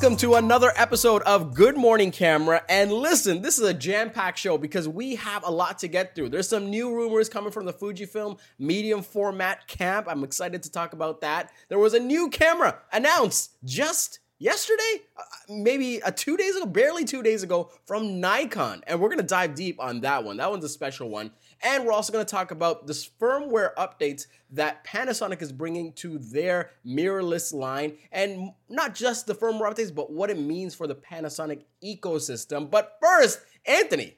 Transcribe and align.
Welcome 0.00 0.16
to 0.20 0.36
another 0.36 0.72
episode 0.76 1.20
of 1.24 1.52
Good 1.52 1.76
Morning 1.76 2.10
Camera. 2.10 2.62
And 2.70 2.90
listen, 2.90 3.42
this 3.42 3.58
is 3.58 3.68
a 3.68 3.74
jam 3.74 4.08
packed 4.08 4.38
show 4.38 4.56
because 4.56 4.88
we 4.88 5.16
have 5.16 5.44
a 5.44 5.50
lot 5.50 5.78
to 5.80 5.88
get 5.88 6.14
through. 6.14 6.30
There's 6.30 6.48
some 6.48 6.70
new 6.70 6.90
rumors 6.94 7.28
coming 7.28 7.52
from 7.52 7.66
the 7.66 7.74
Fujifilm 7.74 8.38
medium 8.58 9.02
format 9.02 9.66
camp. 9.66 10.06
I'm 10.08 10.24
excited 10.24 10.62
to 10.62 10.72
talk 10.72 10.94
about 10.94 11.20
that. 11.20 11.52
There 11.68 11.78
was 11.78 11.92
a 11.92 12.00
new 12.00 12.30
camera 12.30 12.78
announced 12.94 13.50
just 13.62 14.20
yesterday, 14.38 15.02
uh, 15.18 15.22
maybe 15.50 15.96
a 15.98 16.10
two 16.10 16.38
days 16.38 16.56
ago, 16.56 16.64
barely 16.64 17.04
two 17.04 17.22
days 17.22 17.42
ago 17.42 17.70
from 17.84 18.20
Nikon. 18.20 18.82
And 18.86 19.02
we're 19.02 19.08
going 19.08 19.18
to 19.18 19.24
dive 19.24 19.54
deep 19.54 19.78
on 19.78 20.00
that 20.00 20.24
one. 20.24 20.38
That 20.38 20.50
one's 20.50 20.64
a 20.64 20.70
special 20.70 21.10
one. 21.10 21.30
And 21.62 21.84
we're 21.84 21.92
also 21.92 22.12
going 22.12 22.24
to 22.24 22.30
talk 22.30 22.50
about 22.50 22.86
the 22.86 22.92
firmware 22.92 23.74
updates 23.74 24.26
that 24.52 24.84
Panasonic 24.84 25.42
is 25.42 25.52
bringing 25.52 25.92
to 25.94 26.18
their 26.18 26.70
mirrorless 26.86 27.52
line. 27.52 27.98
And 28.12 28.52
not 28.68 28.94
just 28.94 29.26
the 29.26 29.34
firmware 29.34 29.72
updates, 29.72 29.94
but 29.94 30.10
what 30.10 30.30
it 30.30 30.38
means 30.38 30.74
for 30.74 30.86
the 30.86 30.94
Panasonic 30.94 31.64
ecosystem. 31.84 32.70
But 32.70 32.96
first, 33.00 33.40
Anthony, 33.66 34.16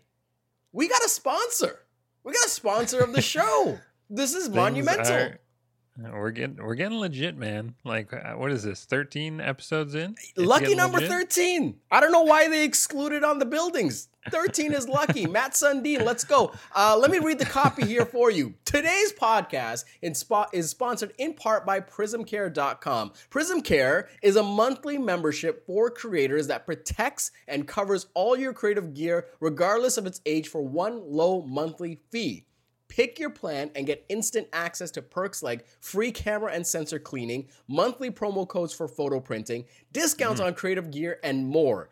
we 0.73 0.89
got 0.89 1.05
a 1.05 1.09
sponsor. 1.09 1.81
We 2.25 2.33
got 2.33 2.47
a 2.47 2.51
sponsor 2.51 3.01
of 3.01 3.13
the 3.13 3.23
show. 3.23 3.79
This 4.09 4.35
is 4.35 4.49
monumental. 4.49 5.13
Are, 5.13 5.41
we're 5.99 6.31
getting 6.31 6.57
we're 6.57 6.75
getting 6.75 6.99
legit, 6.99 7.37
man. 7.37 7.75
Like 7.85 8.13
uh, 8.13 8.33
what 8.33 8.51
is 8.51 8.63
this? 8.63 8.85
13 8.85 9.41
episodes 9.41 9.95
in? 9.95 10.13
It's 10.13 10.33
lucky 10.37 10.75
number 10.75 10.99
legit? 10.99 11.11
13. 11.11 11.77
I 11.91 12.01
don't 12.01 12.13
know 12.13 12.23
why 12.23 12.49
they 12.49 12.65
excluded 12.65 13.25
on 13.25 13.39
the 13.39 13.45
buildings. 13.45 14.09
13 14.31 14.73
is 14.73 14.89
lucky. 14.89 15.27
Mats 15.33 15.63
Sundin, 15.63 16.05
let's 16.05 16.25
go. 16.25 16.53
Uh, 16.75 16.97
let 16.99 17.11
me 17.11 17.19
read 17.19 17.39
the 17.39 17.45
copy 17.45 17.85
here 17.85 18.07
for 18.07 18.31
you. 18.31 18.55
Today's 18.65 19.13
podcast 19.13 19.85
is 20.01 20.71
sponsored 20.71 21.13
in 21.19 21.35
part 21.35 21.67
by 21.67 21.81
PrismCare.com. 21.81 23.13
PrismCare 23.31 24.07
is 24.23 24.37
a 24.37 24.43
monthly 24.43 24.97
membership 24.97 25.67
for 25.67 25.91
creators 25.91 26.47
that 26.47 26.67
protects 26.67 27.33
and 27.49 27.67
covers 27.67 28.07
all 28.15 28.37
your 28.37 28.53
creative 28.53 28.95
gear, 28.95 29.27
regardless 29.41 29.99
of 29.99 30.07
its 30.07 30.21
age, 30.25 30.49
for 30.49 30.63
one 30.63 31.03
low 31.05 31.43
monthly 31.43 32.01
fee. 32.11 32.47
Pick 32.93 33.19
your 33.19 33.31
plan 33.31 33.71
and 33.75 33.87
get 33.87 34.05
instant 34.11 34.49
access 34.53 34.91
to 34.91 35.01
perks 35.01 35.43
like 35.43 35.67
free 35.81 36.13
camera 36.13 36.53
and 36.53 36.67
sensor 36.67 36.99
cleaning, 36.99 37.49
monthly 37.67 38.11
promo 38.11 38.47
codes 38.47 38.75
for 38.75 38.87
photo 38.87 39.19
printing, 39.19 39.65
discounts 39.95 40.43
mm. 40.43 40.45
on 40.45 40.53
creative 40.53 40.91
gear, 40.91 41.19
and 41.25 41.47
more. 41.49 41.89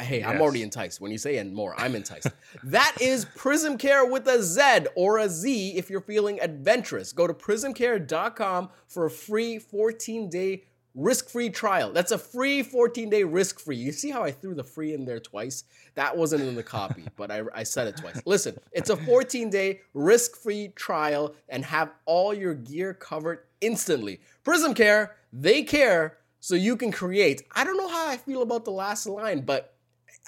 Hey, 0.00 0.20
yes. 0.20 0.28
I'm 0.30 0.40
already 0.40 0.62
enticed. 0.62 1.02
When 1.02 1.12
you 1.12 1.18
say 1.18 1.36
and 1.36 1.52
more, 1.52 1.78
I'm 1.78 1.94
enticed. 1.94 2.28
that 2.64 2.96
is 2.98 3.26
Prism 3.36 3.76
Care 3.76 4.06
with 4.06 4.26
a 4.26 4.42
Z 4.42 4.86
or 4.96 5.18
a 5.18 5.28
Z 5.28 5.76
if 5.76 5.90
you're 5.90 6.00
feeling 6.00 6.40
adventurous. 6.40 7.12
Go 7.12 7.26
to 7.26 7.34
prismcare.com 7.34 8.70
for 8.88 9.04
a 9.04 9.10
free 9.10 9.58
14 9.58 10.30
day 10.30 10.64
risk 10.94 11.28
free 11.28 11.50
trial. 11.50 11.92
That's 11.92 12.12
a 12.12 12.18
free 12.18 12.62
14 12.62 13.08
day 13.10 13.24
risk 13.24 13.60
free. 13.60 13.76
You 13.76 13.92
see 13.92 14.10
how 14.10 14.22
I 14.22 14.30
threw 14.30 14.54
the 14.54 14.64
free 14.64 14.94
in 14.94 15.04
there 15.04 15.20
twice? 15.20 15.64
That 15.94 16.16
wasn't 16.16 16.42
in 16.42 16.54
the 16.54 16.62
copy, 16.62 17.04
but 17.16 17.30
I, 17.30 17.42
I 17.54 17.62
said 17.62 17.86
it 17.88 17.96
twice. 17.96 18.20
Listen, 18.26 18.58
it's 18.72 18.90
a 18.90 18.96
14 18.96 19.50
day 19.50 19.80
risk 19.94 20.36
free 20.36 20.68
trial 20.74 21.34
and 21.48 21.64
have 21.64 21.92
all 22.04 22.34
your 22.34 22.54
gear 22.54 22.94
covered 22.94 23.44
instantly. 23.60 24.20
Prism 24.44 24.74
Care, 24.74 25.16
they 25.32 25.62
care 25.62 26.18
so 26.40 26.54
you 26.54 26.76
can 26.76 26.92
create. 26.92 27.42
I 27.52 27.64
don't 27.64 27.76
know 27.76 27.88
how 27.88 28.08
I 28.08 28.16
feel 28.16 28.42
about 28.42 28.64
the 28.64 28.72
last 28.72 29.06
line, 29.06 29.40
but 29.40 29.74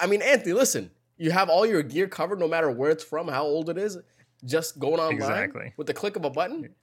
I 0.01 0.07
mean, 0.07 0.23
Anthony, 0.23 0.53
listen, 0.53 0.91
you 1.17 1.31
have 1.31 1.49
all 1.49 1.67
your 1.67 1.83
gear 1.83 2.09
covered 2.09 2.41
no 2.41 2.49
matter 2.49 2.71
where 2.71 2.91
it's 2.91 3.05
from, 3.05 3.29
how 3.29 3.45
old 3.45 3.69
it 3.69 3.79
is, 3.79 3.99
just 4.45 4.79
going 4.79 5.01
online 5.01 5.15
exactly. 5.15 5.73
with 5.77 5.87
the 5.87 5.95
click 5.95 6.17
of 6.17 6.25
a 6.25 6.31
button 6.31 6.75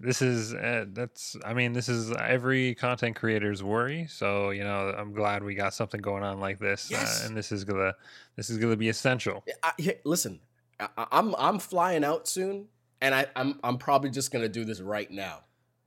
this 0.00 0.20
is 0.20 0.52
uh, 0.54 0.84
that's 0.92 1.36
i 1.44 1.54
mean 1.54 1.72
this 1.72 1.88
is 1.88 2.10
every 2.12 2.74
content 2.74 3.14
creator's 3.14 3.62
worry 3.62 4.06
so 4.08 4.50
you 4.50 4.64
know 4.64 4.92
i'm 4.98 5.12
glad 5.12 5.42
we 5.42 5.54
got 5.54 5.72
something 5.72 6.00
going 6.00 6.22
on 6.22 6.40
like 6.40 6.58
this 6.58 6.90
uh, 6.90 6.96
yes. 6.98 7.22
uh, 7.22 7.26
and 7.26 7.36
this 7.36 7.52
is 7.52 7.64
gonna 7.64 7.94
this 8.36 8.50
is 8.50 8.58
gonna 8.58 8.76
be 8.76 8.88
essential 8.88 9.44
I, 9.62 9.98
listen 10.04 10.40
I, 10.80 11.06
i'm 11.12 11.34
i'm 11.38 11.58
flying 11.58 12.04
out 12.04 12.26
soon 12.26 12.66
and 13.04 13.14
I, 13.14 13.26
I'm 13.36 13.60
I'm 13.62 13.76
probably 13.76 14.08
just 14.10 14.32
gonna 14.32 14.48
do 14.48 14.64
this 14.64 14.80
right 14.80 15.10
now. 15.10 15.40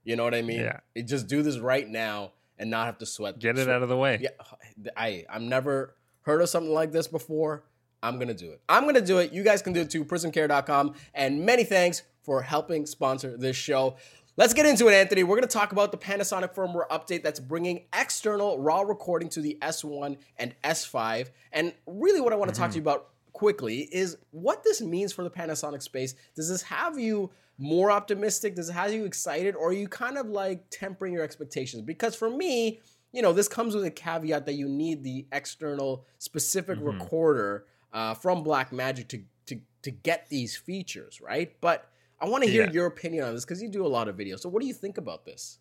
You 0.04 0.14
know 0.14 0.22
what 0.22 0.34
I 0.34 0.42
mean? 0.42 0.60
Yeah. 0.60 0.80
It, 0.94 1.08
just 1.08 1.26
do 1.26 1.42
this 1.42 1.58
right 1.58 1.86
now 1.86 2.32
and 2.58 2.70
not 2.70 2.86
have 2.86 2.98
to 2.98 3.06
sweat. 3.06 3.40
Get 3.40 3.58
it 3.58 3.64
sweat. 3.64 3.76
out 3.76 3.82
of 3.82 3.88
the 3.88 3.96
way. 3.96 4.20
Yeah. 4.20 4.90
I 4.96 5.26
I'm 5.28 5.48
never 5.48 5.96
heard 6.22 6.40
of 6.40 6.48
something 6.48 6.72
like 6.72 6.92
this 6.92 7.08
before. 7.08 7.64
I'm 8.04 8.20
gonna 8.20 8.34
do 8.34 8.52
it. 8.52 8.60
I'm 8.68 8.84
gonna 8.84 9.00
do 9.00 9.18
it. 9.18 9.32
You 9.32 9.42
guys 9.42 9.62
can 9.62 9.72
do 9.72 9.80
it 9.80 9.90
too. 9.90 10.04
PrismCare.com. 10.04 10.94
And 11.12 11.44
many 11.44 11.64
thanks 11.64 12.02
for 12.28 12.42
helping 12.42 12.84
sponsor 12.84 13.38
this 13.38 13.56
show. 13.56 13.96
Let's 14.36 14.52
get 14.52 14.66
into 14.66 14.86
it, 14.86 14.92
Anthony. 14.92 15.22
We're 15.22 15.36
going 15.36 15.48
to 15.48 15.52
talk 15.52 15.72
about 15.72 15.92
the 15.92 15.96
Panasonic 15.96 16.54
firmware 16.54 16.86
update 16.90 17.22
that's 17.22 17.40
bringing 17.40 17.86
external 17.98 18.58
raw 18.58 18.82
recording 18.82 19.30
to 19.30 19.40
the 19.40 19.56
S1 19.62 20.18
and 20.36 20.54
S5. 20.62 21.30
And 21.52 21.72
really, 21.86 22.20
what 22.20 22.34
I 22.34 22.36
want 22.36 22.50
to 22.50 22.52
mm-hmm. 22.52 22.64
talk 22.64 22.72
to 22.72 22.76
you 22.76 22.82
about 22.82 23.08
quickly 23.32 23.88
is 23.90 24.18
what 24.30 24.62
this 24.62 24.82
means 24.82 25.10
for 25.10 25.24
the 25.24 25.30
Panasonic 25.30 25.80
space. 25.82 26.16
Does 26.36 26.50
this 26.50 26.60
have 26.60 26.98
you 26.98 27.30
more 27.56 27.90
optimistic? 27.90 28.56
Does 28.56 28.68
it 28.68 28.74
have 28.74 28.92
you 28.92 29.06
excited? 29.06 29.56
Or 29.56 29.70
are 29.70 29.72
you 29.72 29.88
kind 29.88 30.18
of 30.18 30.26
like 30.26 30.66
tempering 30.68 31.14
your 31.14 31.22
expectations? 31.22 31.80
Because 31.80 32.14
for 32.14 32.28
me, 32.28 32.78
you 33.10 33.22
know, 33.22 33.32
this 33.32 33.48
comes 33.48 33.74
with 33.74 33.86
a 33.86 33.90
caveat 33.90 34.44
that 34.44 34.54
you 34.54 34.68
need 34.68 35.02
the 35.02 35.26
external 35.32 36.04
specific 36.18 36.76
mm-hmm. 36.76 37.00
recorder 37.00 37.64
uh, 37.94 38.12
from 38.12 38.44
Blackmagic 38.44 39.08
to, 39.08 39.22
to, 39.46 39.60
to 39.80 39.90
get 39.90 40.28
these 40.28 40.54
features, 40.54 41.22
right? 41.22 41.56
But 41.62 41.90
I 42.20 42.28
want 42.28 42.44
to 42.44 42.50
hear 42.50 42.64
yeah. 42.64 42.72
your 42.72 42.86
opinion 42.86 43.24
on 43.24 43.34
this 43.34 43.44
because 43.44 43.62
you 43.62 43.68
do 43.68 43.86
a 43.86 43.88
lot 43.88 44.08
of 44.08 44.16
videos. 44.16 44.40
So, 44.40 44.48
what 44.48 44.60
do 44.60 44.66
you 44.66 44.74
think 44.74 44.98
about 44.98 45.24
this? 45.24 45.58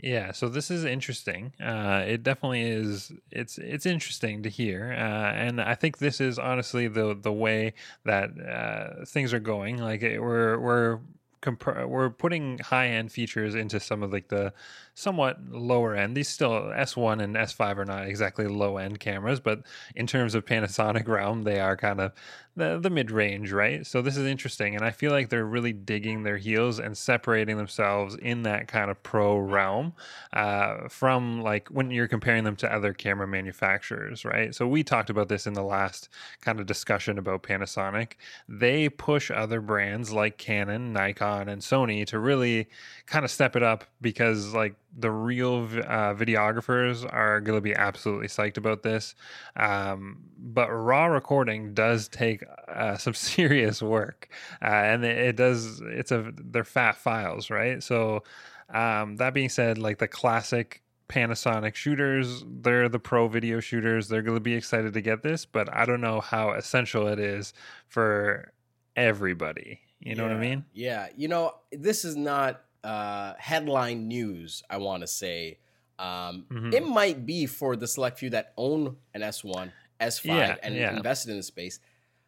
Yeah, 0.00 0.30
so 0.30 0.48
this 0.48 0.70
is 0.70 0.84
interesting. 0.84 1.52
Uh, 1.60 2.04
it 2.06 2.22
definitely 2.22 2.62
is. 2.62 3.10
It's 3.32 3.58
it's 3.58 3.84
interesting 3.84 4.44
to 4.44 4.48
hear, 4.48 4.92
uh, 4.92 5.32
and 5.32 5.60
I 5.60 5.74
think 5.74 5.98
this 5.98 6.20
is 6.20 6.38
honestly 6.38 6.86
the 6.86 7.18
the 7.20 7.32
way 7.32 7.74
that 8.04 8.30
uh, 8.38 9.04
things 9.06 9.34
are 9.34 9.40
going. 9.40 9.78
Like 9.78 10.02
we're 10.02 10.56
we're 10.60 11.00
comp- 11.40 11.86
we're 11.88 12.10
putting 12.10 12.58
high 12.58 12.88
end 12.88 13.10
features 13.10 13.56
into 13.56 13.80
some 13.80 14.04
of 14.04 14.12
like 14.12 14.28
the 14.28 14.52
somewhat 14.98 15.38
lower 15.48 15.94
end. 15.94 16.16
These 16.16 16.28
still 16.28 16.50
S1 16.50 17.22
and 17.22 17.36
S5 17.36 17.78
are 17.78 17.84
not 17.84 18.08
exactly 18.08 18.48
low 18.48 18.78
end 18.78 18.98
cameras, 18.98 19.38
but 19.38 19.62
in 19.94 20.08
terms 20.08 20.34
of 20.34 20.44
Panasonic 20.44 21.06
realm, 21.08 21.42
they 21.42 21.60
are 21.60 21.76
kind 21.76 22.00
of 22.00 22.12
the, 22.58 22.78
the 22.80 22.90
mid 22.90 23.12
range, 23.12 23.52
right? 23.52 23.86
So 23.86 24.02
this 24.02 24.16
is 24.16 24.26
interesting, 24.26 24.74
and 24.74 24.84
I 24.84 24.90
feel 24.90 25.12
like 25.12 25.28
they're 25.28 25.44
really 25.44 25.72
digging 25.72 26.24
their 26.24 26.36
heels 26.36 26.80
and 26.80 26.98
separating 26.98 27.56
themselves 27.56 28.16
in 28.16 28.42
that 28.42 28.66
kind 28.66 28.90
of 28.90 29.00
pro 29.04 29.38
realm 29.38 29.92
uh, 30.32 30.88
from 30.88 31.42
like 31.42 31.68
when 31.68 31.92
you're 31.92 32.08
comparing 32.08 32.42
them 32.42 32.56
to 32.56 32.72
other 32.72 32.92
camera 32.92 33.28
manufacturers, 33.28 34.24
right? 34.24 34.52
So 34.52 34.66
we 34.66 34.82
talked 34.82 35.08
about 35.08 35.28
this 35.28 35.46
in 35.46 35.52
the 35.52 35.62
last 35.62 36.08
kind 36.40 36.58
of 36.58 36.66
discussion 36.66 37.18
about 37.18 37.44
Panasonic. 37.44 38.14
They 38.48 38.88
push 38.88 39.30
other 39.30 39.60
brands 39.60 40.12
like 40.12 40.36
Canon, 40.38 40.92
Nikon, 40.92 41.48
and 41.48 41.62
Sony 41.62 42.04
to 42.06 42.18
really 42.18 42.68
kind 43.06 43.24
of 43.24 43.30
step 43.30 43.54
it 43.54 43.62
up 43.62 43.84
because 44.00 44.52
like 44.52 44.74
the 44.96 45.10
real 45.10 45.56
uh, 45.56 46.14
videographers 46.14 47.06
are 47.12 47.40
going 47.40 47.56
to 47.56 47.62
be 47.62 47.74
absolutely 47.74 48.26
psyched 48.26 48.56
about 48.56 48.82
this. 48.82 49.14
Um, 49.56 50.18
but 50.38 50.68
raw 50.70 51.06
recording 51.06 51.74
does 51.74 52.08
take 52.08 52.44
uh, 52.68 52.96
some 52.98 53.14
serious 53.14 53.82
work, 53.82 54.28
uh, 54.62 54.66
and 54.66 55.04
it, 55.04 55.18
it, 55.18 55.36
does. 55.36 55.80
It's 55.84 56.10
a 56.10 56.32
they're 56.36 56.64
fat 56.64 56.96
files, 56.96 57.50
right? 57.50 57.82
So 57.82 58.22
um, 58.70 59.16
that 59.16 59.34
being 59.34 59.48
said, 59.48 59.78
like 59.78 59.98
the 59.98 60.08
classic 60.08 60.82
Panasonic 61.08 61.74
shooters, 61.74 62.44
they're 62.46 62.88
the 62.88 62.98
pro 62.98 63.28
video 63.28 63.60
shooters. 63.60 64.08
They're 64.08 64.22
going 64.22 64.36
to 64.36 64.42
be 64.42 64.54
excited 64.54 64.92
to 64.92 65.00
get 65.00 65.22
this, 65.22 65.44
but 65.46 65.72
I 65.74 65.86
don't 65.86 66.00
know 66.00 66.20
how 66.20 66.52
essential 66.52 67.08
it 67.08 67.18
is 67.18 67.54
for 67.86 68.52
everybody. 68.94 69.80
You 70.00 70.14
know 70.14 70.24
yeah, 70.24 70.28
what 70.28 70.36
I 70.36 70.40
mean? 70.40 70.64
Yeah. 70.72 71.08
You 71.16 71.28
know, 71.28 71.54
this 71.72 72.04
is 72.04 72.14
not 72.14 72.62
uh, 72.84 73.34
headline 73.38 74.08
news, 74.08 74.62
I 74.68 74.78
want 74.78 75.02
to 75.02 75.06
say. 75.06 75.58
Um, 75.98 76.46
mm-hmm. 76.50 76.72
It 76.72 76.86
might 76.86 77.26
be 77.26 77.46
for 77.46 77.76
the 77.76 77.86
select 77.86 78.18
few 78.18 78.30
that 78.30 78.52
own 78.56 78.96
an 79.14 79.22
S1, 79.22 79.72
S5, 80.00 80.24
yeah, 80.24 80.56
and 80.62 80.74
yeah. 80.74 80.96
invested 80.96 81.30
in 81.30 81.36
the 81.36 81.42
space. 81.42 81.80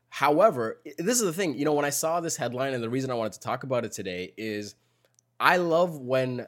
However, 0.08 0.80
this 0.98 1.20
is 1.20 1.22
the 1.22 1.32
thing. 1.32 1.56
You 1.56 1.64
know, 1.64 1.72
when 1.72 1.84
I 1.84 1.90
saw 1.90 2.20
this 2.20 2.36
headline, 2.36 2.74
and 2.74 2.82
the 2.82 2.90
reason 2.90 3.10
I 3.10 3.14
wanted 3.14 3.34
to 3.34 3.40
talk 3.40 3.62
about 3.62 3.84
it 3.84 3.92
today 3.92 4.34
is 4.36 4.74
I 5.38 5.58
love 5.58 5.98
when 5.98 6.46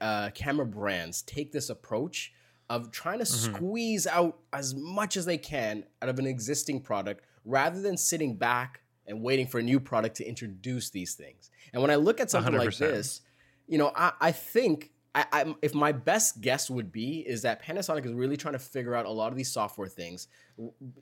uh, 0.00 0.30
camera 0.34 0.66
brands 0.66 1.22
take 1.22 1.50
this 1.50 1.70
approach 1.70 2.32
of 2.68 2.92
trying 2.92 3.18
to 3.18 3.24
mm-hmm. 3.24 3.54
squeeze 3.54 4.06
out 4.06 4.38
as 4.52 4.74
much 4.74 5.16
as 5.16 5.24
they 5.24 5.38
can 5.38 5.84
out 6.02 6.08
of 6.08 6.18
an 6.18 6.26
existing 6.26 6.80
product 6.80 7.24
rather 7.44 7.80
than 7.80 7.96
sitting 7.96 8.36
back 8.36 8.82
and 9.06 9.22
waiting 9.22 9.46
for 9.46 9.58
a 9.58 9.62
new 9.62 9.80
product 9.80 10.16
to 10.16 10.28
introduce 10.28 10.90
these 10.90 11.14
things. 11.14 11.50
And 11.72 11.82
when 11.82 11.90
I 11.90 11.96
look 11.96 12.20
at 12.20 12.30
something 12.30 12.54
100%. 12.54 12.58
like 12.58 12.76
this, 12.76 13.22
you 13.70 13.78
know, 13.78 13.92
I, 13.94 14.12
I 14.20 14.32
think 14.32 14.90
I, 15.14 15.24
I, 15.32 15.54
if 15.62 15.74
my 15.74 15.92
best 15.92 16.40
guess 16.40 16.68
would 16.68 16.90
be 16.90 17.20
is 17.20 17.42
that 17.42 17.62
Panasonic 17.62 18.04
is 18.04 18.12
really 18.12 18.36
trying 18.36 18.54
to 18.54 18.58
figure 18.58 18.94
out 18.94 19.06
a 19.06 19.10
lot 19.10 19.30
of 19.30 19.38
these 19.38 19.50
software 19.50 19.86
things, 19.86 20.26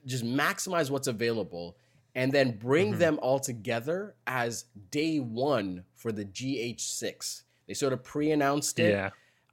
just 0.05 0.23
maximize 0.23 0.91
what's 0.91 1.07
available, 1.07 1.77
and 2.13 2.31
then 2.31 2.57
bring 2.57 2.91
mm-hmm. 2.91 2.99
them 2.99 3.19
all 3.21 3.39
together 3.39 4.15
as 4.27 4.65
day 4.91 5.17
one 5.19 5.83
for 5.95 6.11
the 6.11 6.25
GH6. 6.25 7.43
They 7.67 7.73
sort 7.73 7.91
of 7.91 8.03
pre-announced 8.03 8.79
it. 8.79 8.91
Yeah. 8.91 9.09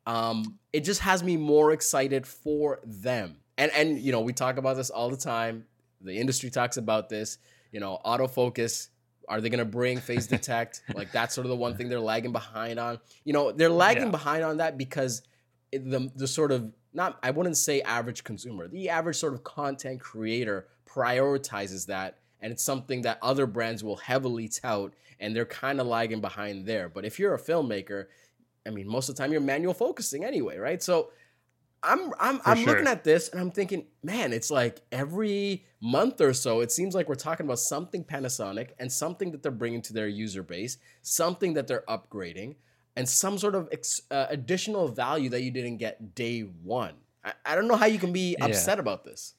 um, 0.07 0.59
it 0.73 0.85
just 0.85 1.01
has 1.01 1.23
me 1.23 1.39
more 1.39 1.73
excited 1.73 2.27
for 2.27 2.81
them. 2.85 3.39
And 3.59 3.73
and 3.73 3.99
you 3.99 4.13
know, 4.13 4.21
we 4.21 4.35
talk 4.35 4.59
about 4.59 4.77
this 4.77 4.91
all 4.91 5.09
the 5.09 5.17
time. 5.17 5.65
The 6.03 6.17
industry 6.17 6.51
talks 6.51 6.77
about 6.77 7.09
this. 7.09 7.39
You 7.73 7.81
know, 7.81 7.99
autofocus. 8.05 8.89
Are 9.29 9.41
they 9.41 9.49
going 9.49 9.59
to 9.59 9.65
bring 9.65 9.99
phase 9.99 10.27
detect? 10.37 10.83
like 10.95 11.13
that's 11.13 11.35
sort 11.35 11.47
of 11.47 11.51
the 11.51 11.57
one 11.57 11.77
thing 11.77 11.89
they're 11.89 12.01
lagging 12.01 12.33
behind 12.33 12.79
on. 12.79 12.99
You 13.25 13.33
know, 13.33 13.53
they're 13.53 13.71
lagging 13.71 14.05
yeah. 14.05 14.11
behind 14.11 14.45
on 14.45 14.59
that 14.59 14.79
because 14.79 15.23
the 15.73 16.11
the 16.15 16.27
sort 16.27 16.53
of 16.53 16.73
not 16.93 17.19
I 17.23 17.31
wouldn't 17.31 17.57
say 17.57 17.83
average 17.83 18.25
consumer. 18.25 18.69
The 18.69 18.89
average 18.89 19.17
sort 19.17 19.35
of 19.35 19.45
content 19.45 20.01
creator 20.01 20.67
prioritizes 20.89 21.87
that 21.87 22.19
and 22.41 22.53
it's 22.53 22.63
something 22.63 23.03
that 23.03 23.19
other 23.23 23.47
brands 23.47 23.83
will 23.83 23.97
heavily 23.97 24.49
tout 24.49 24.93
and 25.21 25.35
they're 25.35 25.47
kind 25.47 25.81
of 25.81 25.87
lagging 25.87 26.21
behind 26.21 26.67
there. 26.67 26.89
But 26.89 27.05
if 27.05 27.19
you're 27.19 27.35
a 27.35 27.41
filmmaker, 27.41 28.07
I 28.67 28.71
mean, 28.71 28.89
most 28.89 29.09
of 29.09 29.17
the 29.17 29.23
time 29.23 29.33
you're 29.33 29.41
manual 29.41 29.75
focusing 29.75 30.25
anyway, 30.25 30.59
right? 30.59 30.83
So 30.83 31.11
I'm 31.87 32.13
I'm 32.19 32.41
I'm 32.45 32.57
sure. 32.59 32.67
looking 32.67 32.87
at 32.89 33.05
this 33.05 33.29
and 33.29 33.41
I'm 33.41 33.51
thinking, 33.51 33.87
man, 34.03 34.33
it's 34.33 34.51
like 34.51 34.83
every 34.91 35.65
month 35.81 36.21
or 36.21 36.33
so, 36.33 36.61
it 36.61 36.73
seems 36.73 36.95
like 36.95 37.09
we're 37.09 37.15
talking 37.15 37.47
about 37.47 37.61
something 37.61 38.05
Panasonic 38.05 38.71
and 38.79 38.91
something 38.91 39.31
that 39.31 39.43
they're 39.43 39.53
bringing 39.53 39.83
to 39.83 39.93
their 39.93 40.09
user 40.09 40.43
base, 40.43 40.79
something 41.03 41.55
that 41.55 41.67
they're 41.67 41.85
upgrading, 41.89 42.57
and 42.97 43.09
some 43.09 43.39
sort 43.39 43.55
of 43.55 43.69
ex, 43.73 44.03
uh, 44.11 44.27
additional 44.29 44.89
value 44.89 45.31
that 45.31 45.43
you 45.43 45.51
didn't 45.51 45.77
get 45.77 46.15
day 46.15 46.41
one. 46.41 46.95
I, 47.25 47.33
I 47.45 47.55
don't 47.55 47.69
know 47.69 47.77
how 47.77 47.87
you 47.87 47.99
can 47.99 48.13
be 48.13 48.35
yeah. 48.39 48.47
upset 48.47 48.79
about 48.81 49.05
this. 49.05 49.35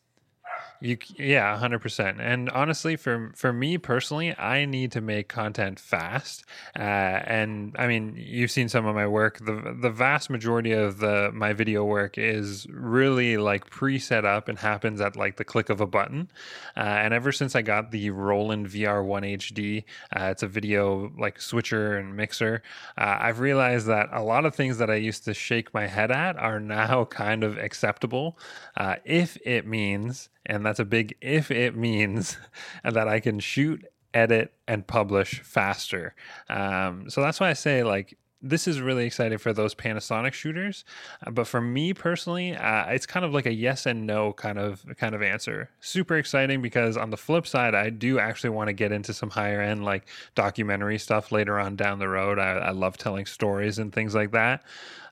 You 0.79 0.97
yeah, 1.18 1.57
hundred 1.57 1.79
percent. 1.79 2.21
And 2.21 2.51
honestly, 2.51 2.97
for 2.97 3.31
for 3.35 3.51
me 3.51 3.79
personally, 3.79 4.38
I 4.38 4.65
need 4.65 4.91
to 4.91 5.01
make 5.01 5.27
content 5.27 5.79
fast. 5.79 6.45
Uh, 6.77 6.81
and 6.81 7.75
I 7.79 7.88
mean, 7.88 8.13
you've 8.15 8.51
seen 8.51 8.69
some 8.69 8.85
of 8.85 8.94
my 8.94 9.07
work. 9.07 9.39
the 9.39 9.75
The 9.79 9.89
vast 9.89 10.29
majority 10.29 10.74
of 10.74 11.00
the 11.00 11.31
my 11.33 11.53
video 11.53 11.83
work 11.83 12.19
is 12.19 12.68
really 12.69 13.38
like 13.38 13.68
pre 13.71 13.97
set 13.97 14.24
up 14.24 14.47
and 14.47 14.59
happens 14.59 15.01
at 15.01 15.15
like 15.15 15.38
the 15.38 15.44
click 15.44 15.69
of 15.69 15.81
a 15.81 15.88
button. 15.88 16.29
Uh, 16.75 16.81
and 16.81 17.12
ever 17.12 17.31
since 17.31 17.56
I 17.56 17.63
got 17.63 17.89
the 17.89 18.12
Roland 18.12 18.68
VR 18.68 19.03
One 19.03 19.24
HD, 19.24 19.83
uh, 20.15 20.25
it's 20.25 20.44
a 20.44 20.47
video 20.47 21.12
like 21.18 21.41
switcher 21.41 21.97
and 21.97 22.15
mixer. 22.15 22.62
Uh, 22.95 23.18
I've 23.19 23.39
realized 23.39 23.88
that 23.88 24.09
a 24.12 24.21
lot 24.21 24.45
of 24.45 24.53
things 24.53 24.77
that 24.77 24.91
I 24.91 24.95
used 24.95 25.25
to 25.25 25.33
shake 25.33 25.74
my 25.74 25.88
head 25.88 26.12
at 26.12 26.38
are 26.38 26.59
now 26.59 27.06
kind 27.09 27.44
of 27.44 27.57
acceptable, 27.57 28.38
uh, 28.75 28.97
if 29.06 29.38
it 29.44 29.65
means 29.65 30.29
and 30.48 30.66
that's 30.66 30.80
a 30.80 30.86
big 30.86 31.16
if 31.22 31.52
it 31.52 31.76
means 31.76 32.38
that 32.84 33.08
I 33.08 33.20
can 33.20 33.40
shoot, 33.40 33.86
edit, 34.14 34.54
and 34.68 34.88
publish 34.88 35.42
faster. 35.42 36.16
Um, 36.50 37.10
so 37.10 37.22
that's 37.22 37.40
why 37.40 37.50
I 37.50 37.54
say 37.54 37.84
like 37.84 38.18
this 38.42 38.68
is 38.68 38.80
really 38.80 39.06
exciting 39.06 39.39
for 39.39 39.51
those 39.51 39.74
Panasonic 39.74 40.34
shooters, 40.34 40.86
uh, 41.25 41.31
but 41.31 41.48
for 41.48 41.60
me 41.60 41.94
personally, 41.94 42.56
uh, 42.56 42.86
it's 42.89 43.06
kind 43.07 43.25
of 43.25 43.34
like 43.34 43.48
a 43.48 43.54
yes 43.54 43.86
and 43.88 44.06
no 44.06 44.34
kind 44.34 44.60
of 44.60 44.86
kind 44.98 45.16
of 45.16 45.24
answer. 45.24 45.69
Super 45.80 46.18
exciting 46.18 46.62
because 46.62 46.98
on 46.98 47.10
the 47.10 47.18
flip 47.18 47.48
side, 47.48 47.74
I 47.74 47.89
do 47.89 48.19
actually 48.19 48.51
want 48.51 48.68
to 48.68 48.74
get 48.74 48.92
into 48.92 49.13
some 49.13 49.31
higher 49.31 49.62
end 49.62 49.84
like 49.84 50.07
documentary 50.36 51.00
stuff 51.00 51.31
later 51.31 51.60
on 51.60 51.75
down 51.75 51.98
the 51.98 52.07
road. 52.07 52.38
I, 52.38 52.51
I 52.51 52.72
love 52.72 52.98
telling 52.98 53.25
stories 53.25 53.80
and 53.80 53.92
things 53.92 54.13
like 54.13 54.31
that, 54.31 54.63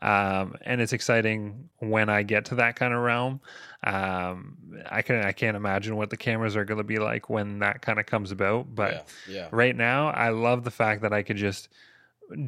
um, 0.03 0.55
and 0.61 0.79
it's 0.79 0.93
exciting 0.93 1.69
when 1.79 2.09
I 2.09 2.21
get 2.21 2.45
to 2.45 2.55
that 2.55 2.75
kind 2.75 2.93
of 2.93 3.01
realm. 3.01 3.41
Um, 3.83 4.57
I 4.89 5.01
can 5.01 5.23
I 5.25 5.31
can't 5.31 5.57
imagine 5.57 5.95
what 5.95 6.11
the 6.11 6.17
cameras 6.17 6.55
are 6.55 6.65
going 6.65 6.77
to 6.77 6.83
be 6.83 6.99
like 6.99 7.27
when 7.29 7.59
that 7.59 7.81
kind 7.81 7.99
of 7.99 8.05
comes 8.05 8.31
about, 8.31 8.75
but 8.75 9.07
yeah, 9.27 9.35
yeah. 9.35 9.47
right 9.51 9.75
now, 9.75 10.09
I 10.09 10.29
love 10.29 10.63
the 10.63 10.71
fact 10.71 11.01
that 11.01 11.11
I 11.11 11.23
could 11.23 11.37
just 11.37 11.69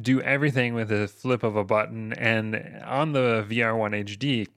do 0.00 0.20
everything 0.20 0.74
with 0.74 0.90
a 0.90 1.08
flip 1.08 1.42
of 1.42 1.56
a 1.56 1.64
button. 1.64 2.12
And 2.12 2.82
on 2.84 3.12
the 3.12 3.44
VR1 3.48 4.04
HD, 4.04 4.48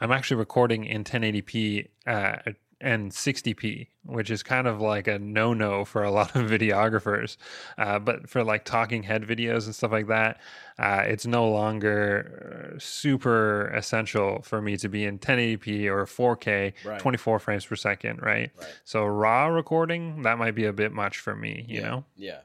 I'm 0.00 0.12
actually 0.12 0.38
recording 0.38 0.84
in 0.84 1.04
1080p 1.04 1.88
uh, 2.06 2.36
and 2.78 3.10
60p, 3.10 3.86
which 4.04 4.30
is 4.30 4.42
kind 4.42 4.66
of 4.66 4.82
like 4.82 5.08
a 5.08 5.18
no 5.18 5.54
no 5.54 5.84
for 5.86 6.02
a 6.02 6.10
lot 6.18 6.36
of 6.36 6.50
videographers. 6.50 7.36
Uh, 7.78 7.98
but 7.98 8.28
for 8.28 8.44
like 8.44 8.64
talking 8.64 9.02
head 9.02 9.22
videos 9.22 9.64
and 9.64 9.74
stuff 9.74 9.92
like 9.92 10.08
that, 10.08 10.40
uh, 10.78 11.02
it's 11.06 11.26
no 11.26 11.48
longer 11.48 12.74
uh, 12.74 12.78
super 12.78 13.68
essential 13.68 14.42
for 14.42 14.60
me 14.60 14.76
to 14.76 14.88
be 14.88 15.04
in 15.04 15.18
1080p 15.18 15.86
or 15.86 16.04
4K, 16.04 16.74
right. 16.84 17.00
24 17.00 17.38
frames 17.38 17.64
per 17.64 17.76
second, 17.76 18.20
right? 18.20 18.50
right? 18.58 18.80
So 18.84 19.06
raw 19.06 19.46
recording, 19.46 20.22
that 20.22 20.36
might 20.36 20.54
be 20.54 20.66
a 20.66 20.72
bit 20.72 20.92
much 20.92 21.18
for 21.18 21.34
me, 21.34 21.64
you 21.66 21.80
yeah. 21.80 21.88
know? 21.88 22.04
Yeah 22.14 22.38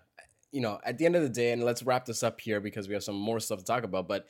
you 0.51 0.61
know, 0.61 0.79
at 0.83 0.97
the 0.97 1.05
end 1.05 1.15
of 1.15 1.23
the 1.23 1.29
day, 1.29 1.51
and 1.51 1.63
let's 1.63 1.83
wrap 1.83 2.05
this 2.05 2.23
up 2.23 2.41
here 2.41 2.59
because 2.59 2.87
we 2.87 2.93
have 2.93 3.03
some 3.03 3.15
more 3.15 3.39
stuff 3.39 3.59
to 3.59 3.65
talk 3.65 3.83
about. 3.83 4.07
But 4.07 4.27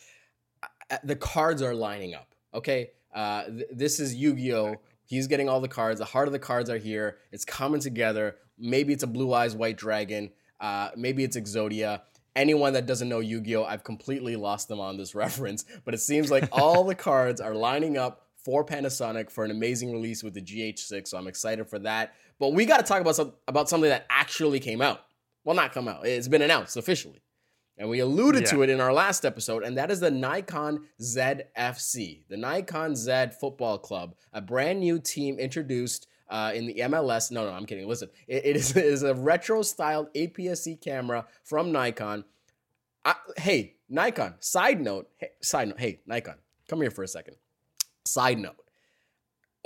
uh, 0.89 0.97
the 1.03 1.15
cards 1.15 1.61
are 1.61 1.73
lining 1.73 2.13
up. 2.13 2.33
Okay, 2.53 2.91
uh, 3.13 3.45
th- 3.45 3.67
this 3.71 3.99
is 3.99 4.15
Yu-Gi-Oh. 4.15 4.75
He's 5.05 5.27
getting 5.27 5.49
all 5.49 5.59
the 5.59 5.67
cards. 5.67 5.99
The 5.99 6.05
heart 6.05 6.27
of 6.27 6.31
the 6.31 6.39
cards 6.39 6.69
are 6.69 6.77
here. 6.77 7.17
It's 7.31 7.43
coming 7.43 7.81
together. 7.81 8.35
Maybe 8.57 8.93
it's 8.93 9.03
a 9.03 9.07
Blue 9.07 9.33
Eyes 9.33 9.55
White 9.55 9.77
Dragon. 9.77 10.31
Uh, 10.59 10.89
maybe 10.95 11.23
it's 11.23 11.35
Exodia. 11.35 12.01
Anyone 12.35 12.73
that 12.73 12.85
doesn't 12.85 13.09
know 13.09 13.19
Yu-Gi-Oh, 13.19 13.63
I've 13.63 13.83
completely 13.83 14.35
lost 14.35 14.67
them 14.67 14.79
on 14.79 14.97
this 14.97 15.15
reference. 15.15 15.65
But 15.83 15.93
it 15.93 15.99
seems 15.99 16.31
like 16.31 16.47
all 16.51 16.83
the 16.83 16.95
cards 16.95 17.41
are 17.41 17.53
lining 17.53 17.97
up 17.97 18.27
for 18.37 18.65
Panasonic 18.65 19.29
for 19.29 19.43
an 19.43 19.51
amazing 19.51 19.91
release 19.91 20.23
with 20.23 20.33
the 20.33 20.41
GH6. 20.41 21.07
So 21.07 21.17
I'm 21.17 21.27
excited 21.27 21.67
for 21.67 21.79
that. 21.79 22.13
But 22.39 22.53
we 22.53 22.65
got 22.65 22.77
to 22.77 22.83
talk 22.83 23.01
about 23.01 23.15
some, 23.15 23.33
about 23.47 23.69
something 23.69 23.89
that 23.89 24.05
actually 24.09 24.59
came 24.59 24.81
out 24.81 25.01
well, 25.43 25.55
not 25.55 25.73
come 25.73 25.87
out. 25.87 26.05
It's 26.05 26.27
been 26.27 26.41
announced 26.41 26.77
officially. 26.77 27.21
And 27.77 27.89
we 27.89 27.99
alluded 27.99 28.43
yeah. 28.43 28.51
to 28.51 28.61
it 28.61 28.69
in 28.69 28.79
our 28.79 28.93
last 28.93 29.25
episode, 29.25 29.63
and 29.63 29.77
that 29.77 29.89
is 29.89 29.99
the 29.99 30.11
Nikon 30.11 30.83
ZFC, 31.01 32.23
the 32.29 32.37
Nikon 32.37 32.95
Z 32.95 33.27
Football 33.39 33.79
Club, 33.79 34.13
a 34.33 34.41
brand 34.41 34.81
new 34.81 34.99
team 34.99 35.39
introduced 35.39 36.07
uh, 36.29 36.51
in 36.53 36.67
the 36.67 36.75
MLS. 36.75 37.31
No, 37.31 37.45
no, 37.45 37.51
I'm 37.51 37.65
kidding. 37.65 37.87
Listen, 37.87 38.09
it, 38.27 38.45
it, 38.45 38.55
is, 38.55 38.71
it 38.77 38.85
is 38.85 39.03
a 39.03 39.15
retro 39.15 39.61
styled 39.63 40.13
APS-C 40.13 40.75
camera 40.75 41.25
from 41.43 41.71
Nikon. 41.71 42.23
I, 43.03 43.15
hey, 43.37 43.77
Nikon, 43.89 44.35
side 44.41 44.79
note, 44.79 45.09
hey, 45.17 45.29
side 45.41 45.69
note, 45.69 45.79
hey, 45.79 46.01
Nikon, 46.05 46.35
come 46.67 46.81
here 46.81 46.91
for 46.91 47.03
a 47.03 47.07
second. 47.07 47.35
Side 48.05 48.37
note, 48.37 48.57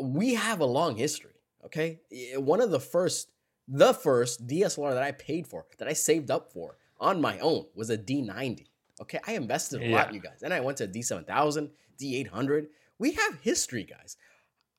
we 0.02 0.36
have 0.36 0.62
a 0.62 0.66
long 0.66 0.96
history, 0.96 1.36
okay? 1.66 2.00
One 2.36 2.62
of 2.62 2.72
the 2.72 2.80
first 2.80 3.30
the 3.68 3.94
first 3.94 4.46
DSLR 4.48 4.94
that 4.94 5.04
I 5.04 5.12
paid 5.12 5.48
for, 5.48 5.66
that 5.78 5.88
I 5.88 5.94
saved 5.94 6.30
up 6.32 6.52
for 6.52 6.78
on 7.00 7.22
my 7.22 7.40
own 7.40 7.66
was 7.76 7.90
a 7.90 7.98
D90. 7.98 8.66
Okay, 9.02 9.20
I 9.28 9.34
invested 9.34 9.82
a 9.82 9.88
yeah. 9.88 9.96
lot, 9.96 10.14
you 10.14 10.20
guys. 10.20 10.40
Then 10.40 10.54
I 10.54 10.62
went 10.62 10.78
to 10.78 10.88
D7000, 10.88 11.70
D800. 12.00 12.68
We 12.98 13.12
have 13.12 13.40
history, 13.42 13.84
guys. 13.84 14.16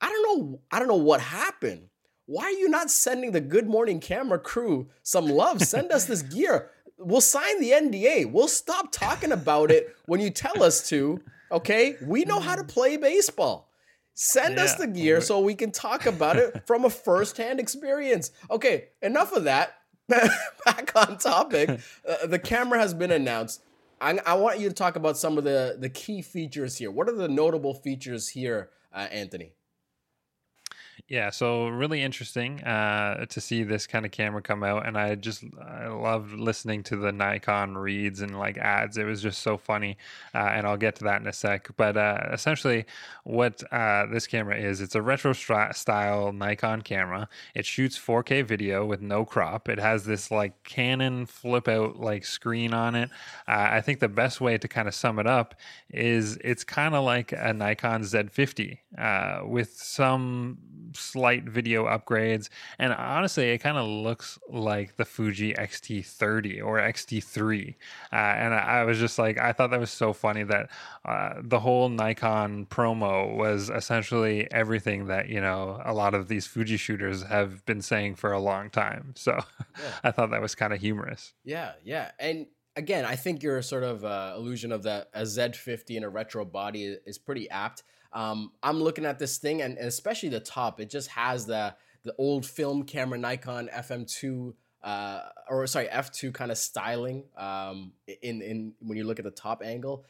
I 0.00 0.08
don't 0.08 0.22
know. 0.22 0.60
I 0.70 0.78
don't 0.78 0.88
know 0.88 0.96
what 0.96 1.20
happened. 1.20 1.88
Why 2.26 2.44
are 2.44 2.50
you 2.50 2.68
not 2.68 2.90
sending 2.90 3.32
the 3.32 3.40
Good 3.40 3.68
Morning 3.68 4.00
Camera 4.00 4.38
crew 4.38 4.88
some 5.02 5.26
love? 5.26 5.62
Send 5.62 5.92
us 5.92 6.06
this 6.06 6.22
gear. 6.22 6.70
We'll 6.98 7.20
sign 7.20 7.60
the 7.60 7.70
NDA. 7.70 8.32
We'll 8.32 8.48
stop 8.48 8.90
talking 8.90 9.32
about 9.32 9.70
it 9.70 9.94
when 10.06 10.20
you 10.20 10.30
tell 10.30 10.62
us 10.62 10.88
to. 10.88 11.20
Okay, 11.52 11.96
we 12.02 12.24
know 12.24 12.40
how 12.40 12.56
to 12.56 12.64
play 12.74 12.96
baseball. 12.96 13.68
Send 14.18 14.56
yeah. 14.56 14.64
us 14.64 14.74
the 14.76 14.86
gear 14.86 15.20
so 15.20 15.40
we 15.40 15.54
can 15.54 15.70
talk 15.70 16.06
about 16.06 16.36
it 16.36 16.66
from 16.66 16.86
a 16.86 16.90
first-hand 16.90 17.60
experience. 17.60 18.30
Okay, 18.50 18.86
enough 19.02 19.32
of 19.32 19.44
that. 19.44 19.74
Back 20.08 20.92
on 20.96 21.18
topic. 21.18 21.80
Uh, 22.08 22.26
the 22.28 22.38
camera 22.38 22.78
has 22.78 22.94
been 22.94 23.10
announced. 23.10 23.60
I, 24.00 24.20
I, 24.24 24.34
want 24.34 24.60
you 24.60 24.68
to 24.68 24.74
talk 24.74 24.94
about 24.94 25.18
some 25.18 25.38
of 25.38 25.42
the 25.42 25.76
the 25.76 25.88
key 25.88 26.22
features 26.22 26.76
here. 26.76 26.88
What 26.88 27.08
are 27.08 27.16
the 27.16 27.26
notable 27.26 27.74
features 27.74 28.28
here, 28.28 28.70
uh, 28.94 29.08
Anthony? 29.10 29.54
Yeah, 31.08 31.30
so 31.30 31.68
really 31.68 32.02
interesting 32.02 32.60
uh, 32.64 33.26
to 33.26 33.40
see 33.40 33.62
this 33.62 33.86
kind 33.86 34.04
of 34.04 34.10
camera 34.10 34.42
come 34.42 34.64
out, 34.64 34.86
and 34.86 34.98
I 34.98 35.14
just 35.14 35.44
I 35.64 35.86
loved 35.86 36.32
listening 36.32 36.82
to 36.84 36.96
the 36.96 37.12
Nikon 37.12 37.78
reads 37.78 38.22
and 38.22 38.36
like 38.36 38.58
ads. 38.58 38.96
It 38.98 39.04
was 39.04 39.22
just 39.22 39.40
so 39.40 39.56
funny, 39.56 39.98
uh, 40.34 40.38
and 40.38 40.66
I'll 40.66 40.76
get 40.76 40.96
to 40.96 41.04
that 41.04 41.20
in 41.20 41.28
a 41.28 41.32
sec. 41.32 41.68
But 41.76 41.96
uh, 41.96 42.30
essentially, 42.32 42.86
what 43.22 43.62
uh, 43.72 44.06
this 44.06 44.26
camera 44.26 44.56
is, 44.56 44.80
it's 44.80 44.96
a 44.96 45.02
retro 45.02 45.32
style 45.32 46.32
Nikon 46.32 46.82
camera. 46.82 47.28
It 47.54 47.66
shoots 47.66 47.96
4K 47.96 48.42
video 48.42 48.84
with 48.84 49.00
no 49.00 49.24
crop. 49.24 49.68
It 49.68 49.78
has 49.78 50.06
this 50.06 50.32
like 50.32 50.60
Canon 50.64 51.26
flip 51.26 51.68
out 51.68 52.00
like 52.00 52.24
screen 52.24 52.74
on 52.74 52.96
it. 52.96 53.10
Uh, 53.46 53.68
I 53.70 53.80
think 53.80 54.00
the 54.00 54.08
best 54.08 54.40
way 54.40 54.58
to 54.58 54.66
kind 54.66 54.88
of 54.88 54.94
sum 54.94 55.20
it 55.20 55.26
up 55.28 55.54
is 55.88 56.36
it's 56.38 56.64
kind 56.64 56.96
of 56.96 57.04
like 57.04 57.30
a 57.30 57.52
Nikon 57.52 58.02
Z50 58.02 58.78
uh, 58.98 59.42
with 59.46 59.76
some 59.76 60.58
slight 60.98 61.44
video 61.44 61.86
upgrades. 61.86 62.48
And 62.78 62.92
honestly, 62.92 63.50
it 63.50 63.58
kind 63.58 63.76
of 63.76 63.86
looks 63.86 64.38
like 64.48 64.96
the 64.96 65.04
Fuji 65.04 65.56
X-T30 65.56 66.64
or 66.64 66.78
X-T3. 66.78 67.74
Uh, 68.12 68.16
and 68.16 68.54
I, 68.54 68.58
I, 68.58 68.84
was 68.84 68.98
just 68.98 69.18
like, 69.18 69.38
I 69.38 69.52
thought 69.52 69.70
that 69.70 69.80
was 69.80 69.90
so 69.90 70.12
funny 70.12 70.42
that 70.44 70.70
uh, 71.04 71.34
the 71.42 71.60
whole 71.60 71.88
Nikon 71.88 72.66
promo 72.66 73.36
was 73.36 73.70
essentially 73.70 74.50
everything 74.50 75.06
that, 75.06 75.28
you 75.28 75.40
know, 75.40 75.80
a 75.84 75.92
lot 75.92 76.14
of 76.14 76.28
these 76.28 76.46
Fuji 76.46 76.76
shooters 76.76 77.22
have 77.24 77.64
been 77.66 77.82
saying 77.82 78.16
for 78.16 78.32
a 78.32 78.40
long 78.40 78.70
time. 78.70 79.12
So 79.16 79.32
yeah. 79.32 79.84
I 80.04 80.10
thought 80.10 80.30
that 80.30 80.42
was 80.42 80.54
kind 80.54 80.72
of 80.72 80.80
humorous. 80.80 81.32
Yeah, 81.44 81.72
yeah. 81.84 82.10
And 82.18 82.46
again, 82.76 83.04
I 83.04 83.16
think 83.16 83.42
your 83.42 83.60
sort 83.62 83.82
of 83.82 84.04
uh, 84.04 84.34
illusion 84.36 84.70
of 84.70 84.82
the 84.82 85.06
a 85.14 85.22
Z50 85.22 85.96
and 85.96 86.04
a 86.04 86.08
retro 86.08 86.44
body 86.44 86.84
is, 86.84 86.98
is 87.06 87.18
pretty 87.18 87.48
apt. 87.50 87.82
Um, 88.16 88.52
I'm 88.62 88.82
looking 88.82 89.04
at 89.04 89.18
this 89.18 89.36
thing, 89.36 89.60
and, 89.60 89.76
especially 89.76 90.30
the 90.30 90.40
top, 90.40 90.80
it 90.80 90.88
just 90.90 91.08
has 91.10 91.44
the 91.46 91.74
the 92.02 92.14
old 92.18 92.46
film 92.46 92.84
camera 92.84 93.18
Nikon 93.18 93.68
FM2 93.74 94.54
uh, 94.82 95.20
or 95.50 95.66
sorry 95.66 95.88
F2 95.88 96.32
kind 96.32 96.50
of 96.50 96.56
styling 96.56 97.24
um, 97.36 97.92
in 98.22 98.40
in 98.40 98.72
when 98.80 98.96
you 98.96 99.04
look 99.04 99.18
at 99.18 99.24
the 99.24 99.30
top 99.30 99.62
angle. 99.62 100.04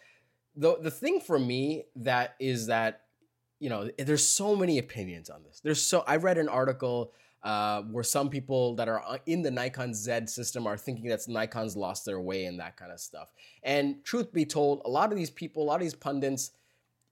The 0.55 0.79
the 0.79 0.91
thing 0.91 1.21
for 1.21 1.39
me 1.39 1.87
that 1.97 2.37
is 2.39 2.69
that 2.69 3.03
you 3.59 3.71
know 3.71 3.91
there's 3.99 4.27
so 4.27 4.55
many 4.55 4.79
opinions 4.79 5.29
on 5.29 5.43
this. 5.43 5.61
There's 5.65 5.83
so 5.83 6.05
I 6.07 6.17
read 6.17 6.39
an 6.39 6.49
article 6.49 7.13
uh, 7.43 7.83
where 7.83 8.05
some 8.05 8.29
people 8.29 8.77
that 8.77 8.89
are 8.89 9.03
uh, 9.05 9.19
in 9.27 9.43
the 9.43 9.51
Nikon 9.51 9.95
Z 9.95 10.27
system 10.27 10.67
are 10.67 10.77
thinking 10.77 11.07
that 11.09 11.27
Nikon's 11.27 11.77
lost 11.77 12.05
their 12.05 12.21
way 12.21 12.45
and 12.45 12.61
that 12.61 12.77
kind 12.77 12.93
of 12.93 13.01
stuff. 13.01 13.33
And 13.65 14.05
truth 14.05 14.33
be 14.33 14.45
told, 14.45 14.83
a 14.85 14.91
lot 14.91 15.11
of 15.11 15.19
these 15.19 15.31
people, 15.31 15.63
a 15.63 15.67
lot 15.67 15.77
of 15.77 15.83
these 15.83 15.95
pundits, 15.95 16.51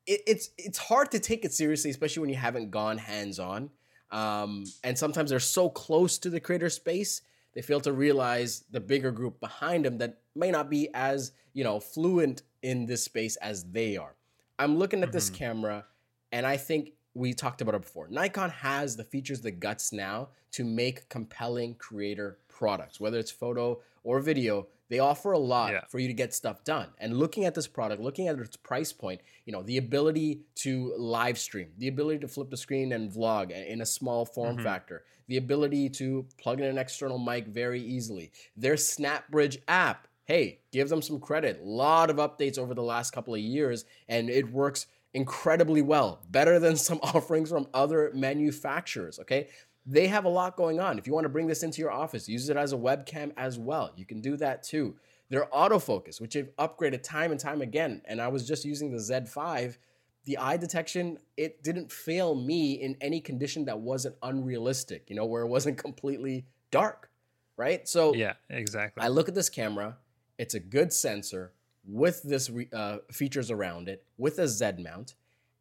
it, 0.06 0.20
it's 0.26 0.50
it's 0.58 0.78
hard 0.78 1.10
to 1.12 1.18
take 1.18 1.44
it 1.44 1.52
seriously, 1.52 1.90
especially 1.90 2.20
when 2.20 2.30
you 2.30 2.36
haven't 2.36 2.70
gone 2.70 2.98
hands 2.98 3.38
on. 3.38 3.70
Um, 4.10 4.64
and 4.84 4.96
sometimes 4.96 5.30
they're 5.30 5.40
so 5.40 5.68
close 5.68 6.18
to 6.18 6.30
the 6.30 6.38
creator 6.38 6.70
space, 6.70 7.22
they 7.54 7.62
fail 7.62 7.80
to 7.80 7.92
realize 7.92 8.64
the 8.70 8.80
bigger 8.80 9.10
group 9.10 9.40
behind 9.40 9.84
them 9.84 9.98
that 9.98 10.18
may 10.34 10.50
not 10.50 10.70
be 10.70 10.88
as 10.94 11.32
you 11.52 11.64
know 11.64 11.80
fluent 11.80 12.42
in 12.62 12.86
this 12.86 13.04
space 13.04 13.36
as 13.36 13.64
they 13.64 13.96
are. 13.96 14.14
I'm 14.58 14.76
looking 14.76 15.00
at 15.00 15.06
mm-hmm. 15.08 15.12
this 15.12 15.30
camera, 15.30 15.84
and 16.32 16.46
I 16.46 16.56
think 16.56 16.92
we 17.14 17.32
talked 17.32 17.60
about 17.60 17.74
it 17.74 17.82
before. 17.82 18.08
Nikon 18.08 18.50
has 18.50 18.96
the 18.96 19.04
features, 19.04 19.40
the 19.40 19.50
guts 19.50 19.92
now 19.92 20.28
to 20.52 20.64
make 20.64 21.08
compelling 21.08 21.74
creator 21.76 22.38
products, 22.48 23.00
whether 23.00 23.18
it's 23.18 23.30
photo 23.30 23.80
or 24.02 24.20
video. 24.20 24.66
They 24.88 24.98
offer 24.98 25.32
a 25.32 25.38
lot 25.38 25.72
yeah. 25.72 25.80
for 25.88 25.98
you 25.98 26.08
to 26.08 26.14
get 26.14 26.34
stuff 26.34 26.62
done. 26.64 26.88
And 26.98 27.18
looking 27.18 27.44
at 27.44 27.54
this 27.54 27.66
product, 27.66 28.02
looking 28.02 28.28
at 28.28 28.38
its 28.38 28.56
price 28.56 28.92
point, 28.92 29.20
you 29.46 29.52
know, 29.52 29.62
the 29.62 29.78
ability 29.78 30.42
to 30.56 30.94
live 30.98 31.38
stream, 31.38 31.68
the 31.78 31.88
ability 31.88 32.20
to 32.20 32.28
flip 32.28 32.50
the 32.50 32.56
screen 32.56 32.92
and 32.92 33.10
vlog 33.10 33.50
in 33.50 33.80
a 33.80 33.86
small 33.86 34.24
form 34.24 34.56
mm-hmm. 34.56 34.64
factor, 34.64 35.04
the 35.28 35.36
ability 35.36 35.88
to 35.90 36.26
plug 36.38 36.60
in 36.60 36.66
an 36.66 36.78
external 36.78 37.18
mic 37.18 37.46
very 37.46 37.80
easily. 37.80 38.30
Their 38.56 38.74
SnapBridge 38.74 39.58
app, 39.68 40.06
hey, 40.24 40.60
give 40.72 40.88
them 40.88 41.02
some 41.02 41.20
credit. 41.20 41.60
A 41.62 41.64
lot 41.64 42.10
of 42.10 42.16
updates 42.16 42.58
over 42.58 42.74
the 42.74 42.82
last 42.82 43.12
couple 43.12 43.34
of 43.34 43.40
years, 43.40 43.84
and 44.08 44.28
it 44.28 44.50
works 44.50 44.86
incredibly 45.14 45.80
well, 45.80 46.20
better 46.30 46.58
than 46.58 46.76
some 46.76 46.98
offerings 47.02 47.50
from 47.50 47.68
other 47.72 48.10
manufacturers. 48.14 49.18
Okay. 49.18 49.48
They 49.86 50.06
have 50.06 50.24
a 50.24 50.28
lot 50.28 50.56
going 50.56 50.80
on. 50.80 50.98
If 50.98 51.06
you 51.06 51.12
want 51.12 51.24
to 51.24 51.30
bring 51.30 51.46
this 51.46 51.62
into 51.62 51.80
your 51.80 51.90
office, 51.90 52.28
use 52.28 52.48
it 52.48 52.56
as 52.56 52.72
a 52.72 52.76
webcam 52.76 53.32
as 53.36 53.58
well. 53.58 53.92
You 53.96 54.06
can 54.06 54.20
do 54.20 54.36
that 54.38 54.62
too. 54.62 54.96
Their 55.28 55.46
autofocus, 55.46 56.20
which 56.20 56.34
they've 56.34 56.54
upgraded 56.58 57.02
time 57.02 57.30
and 57.30 57.40
time 57.40 57.60
again, 57.60 58.02
and 58.06 58.20
I 58.20 58.28
was 58.28 58.46
just 58.46 58.64
using 58.64 58.90
the 58.90 58.98
Z5, 58.98 59.76
the 60.24 60.38
eye 60.38 60.56
detection, 60.56 61.18
it 61.36 61.62
didn't 61.62 61.92
fail 61.92 62.34
me 62.34 62.74
in 62.74 62.96
any 63.00 63.20
condition 63.20 63.64
that 63.66 63.78
wasn't 63.78 64.16
unrealistic, 64.22 65.04
you 65.08 65.16
know, 65.16 65.24
where 65.24 65.42
it 65.42 65.48
wasn't 65.48 65.76
completely 65.86 66.46
dark, 66.70 67.10
right? 67.56 67.86
So, 67.88 68.14
yeah, 68.14 68.34
exactly. 68.48 69.02
I 69.02 69.08
look 69.08 69.28
at 69.28 69.34
this 69.34 69.48
camera, 69.48 69.96
it's 70.38 70.54
a 70.54 70.60
good 70.60 70.92
sensor 70.92 71.52
with 71.86 72.22
this 72.22 72.50
uh, 72.72 72.98
features 73.12 73.50
around 73.50 73.88
it 73.88 74.04
with 74.16 74.38
a 74.38 74.48
Z 74.48 74.72
mount. 74.78 75.14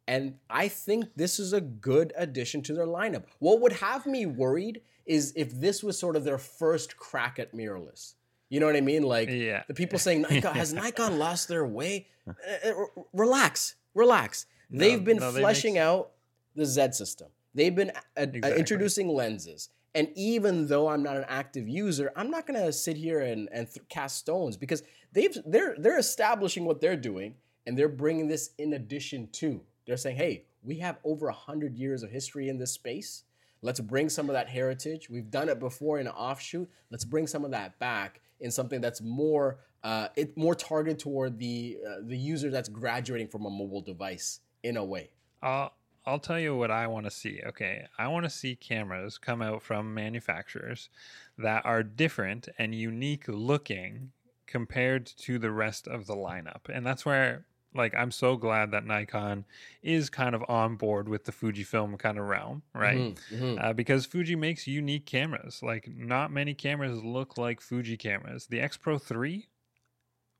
And 0.06 0.34
I 0.50 0.68
think 0.68 1.06
this 1.16 1.38
is 1.38 1.52
a 1.52 1.60
good 1.60 2.12
addition 2.16 2.62
to 2.62 2.74
their 2.74 2.86
lineup. 2.86 3.24
What 3.38 3.60
would 3.60 3.72
have 3.72 4.06
me 4.06 4.26
worried 4.26 4.82
is 5.06 5.32
if 5.36 5.58
this 5.60 5.82
was 5.82 5.98
sort 5.98 6.16
of 6.16 6.24
their 6.24 6.38
first 6.38 6.96
crack 6.96 7.38
at 7.38 7.54
mirrorless. 7.54 8.14
You 8.50 8.60
know 8.60 8.66
what 8.66 8.76
I 8.76 8.80
mean? 8.80 9.02
Like 9.02 9.30
yeah. 9.30 9.62
the 9.66 9.74
people 9.74 9.98
saying 9.98 10.22
Nikon 10.30 10.54
has 10.54 10.72
Nikon 10.72 11.18
lost 11.18 11.48
their 11.48 11.66
way. 11.66 12.06
Uh, 12.28 12.32
uh 12.64 13.02
relax, 13.12 13.76
relax. 13.94 14.46
No, 14.70 14.80
They've 14.80 15.02
been 15.02 15.18
no, 15.18 15.32
fleshing 15.32 15.78
out 15.78 16.12
the 16.54 16.66
Z 16.66 16.92
system. 16.92 17.28
They've 17.54 17.74
been 17.74 17.90
uh, 17.90 18.20
uh 18.20 18.22
exactly. 18.22 18.58
introducing 18.58 19.08
lenses. 19.08 19.70
And 19.94 20.08
even 20.16 20.66
though 20.66 20.88
I'm 20.88 21.02
not 21.02 21.16
an 21.16 21.24
active 21.28 21.68
user, 21.68 22.12
I'm 22.16 22.30
not 22.30 22.46
going 22.46 22.60
to 22.60 22.72
sit 22.72 22.96
here 22.96 23.20
and, 23.20 23.48
and 23.52 23.72
th- 23.72 23.88
cast 23.88 24.18
stones 24.18 24.56
because 24.56 24.82
they've 25.12 25.36
they're 25.46 25.76
they're 25.78 25.98
establishing 25.98 26.64
what 26.64 26.80
they're 26.80 26.96
doing 26.96 27.36
and 27.66 27.78
they're 27.78 27.88
bringing 27.88 28.28
this 28.28 28.50
in 28.58 28.74
addition 28.74 29.28
to. 29.32 29.60
They're 29.86 29.96
saying, 29.96 30.16
"Hey, 30.16 30.44
we 30.62 30.76
have 30.76 30.98
over 31.04 31.26
100 31.26 31.74
years 31.74 32.02
of 32.02 32.10
history 32.10 32.48
in 32.48 32.58
this 32.58 32.72
space. 32.72 33.24
Let's 33.62 33.80
bring 33.80 34.08
some 34.08 34.28
of 34.28 34.34
that 34.34 34.48
heritage. 34.48 35.08
We've 35.08 35.30
done 35.30 35.48
it 35.48 35.58
before 35.58 35.98
in 35.98 36.06
an 36.06 36.12
offshoot. 36.12 36.68
Let's 36.90 37.04
bring 37.04 37.26
some 37.26 37.44
of 37.44 37.50
that 37.52 37.78
back 37.78 38.20
in 38.40 38.50
something 38.50 38.80
that's 38.80 39.00
more 39.00 39.58
uh, 39.82 40.08
it 40.16 40.36
more 40.36 40.54
targeted 40.54 40.98
toward 40.98 41.38
the 41.38 41.78
uh, 41.86 41.96
the 42.02 42.16
user 42.16 42.50
that's 42.50 42.68
graduating 42.68 43.28
from 43.28 43.44
a 43.44 43.50
mobile 43.50 43.82
device 43.82 44.40
in 44.62 44.76
a 44.76 44.84
way." 44.84 45.10
Uh, 45.42 45.68
I'll 46.06 46.18
tell 46.18 46.38
you 46.38 46.54
what 46.54 46.70
I 46.70 46.86
want 46.86 47.06
to 47.06 47.10
see. 47.10 47.40
Okay, 47.46 47.86
I 47.98 48.08
want 48.08 48.24
to 48.24 48.30
see 48.30 48.56
cameras 48.56 49.18
come 49.18 49.40
out 49.40 49.62
from 49.62 49.94
manufacturers 49.94 50.90
that 51.38 51.64
are 51.64 51.82
different 51.82 52.48
and 52.58 52.74
unique 52.74 53.24
looking 53.26 54.12
compared 54.46 55.06
to 55.06 55.38
the 55.38 55.50
rest 55.50 55.88
of 55.88 56.06
the 56.06 56.14
lineup. 56.14 56.68
And 56.68 56.86
that's 56.86 57.06
where 57.06 57.46
like 57.74 57.94
I'm 57.94 58.10
so 58.10 58.36
glad 58.36 58.70
that 58.72 58.86
Nikon 58.86 59.44
is 59.82 60.10
kind 60.10 60.34
of 60.34 60.44
on 60.48 60.76
board 60.76 61.08
with 61.08 61.24
the 61.24 61.32
Fujifilm 61.32 61.98
kind 61.98 62.18
of 62.18 62.26
realm, 62.26 62.62
right? 62.74 62.96
Mm-hmm, 62.96 63.34
mm-hmm. 63.34 63.64
Uh, 63.64 63.72
because 63.72 64.06
Fuji 64.06 64.36
makes 64.36 64.66
unique 64.66 65.06
cameras. 65.06 65.62
Like 65.62 65.88
not 65.88 66.32
many 66.32 66.54
cameras 66.54 67.02
look 67.02 67.36
like 67.38 67.60
Fuji 67.60 67.96
cameras. 67.96 68.46
The 68.46 68.60
X 68.60 68.76
Pro 68.76 68.98
3 68.98 69.48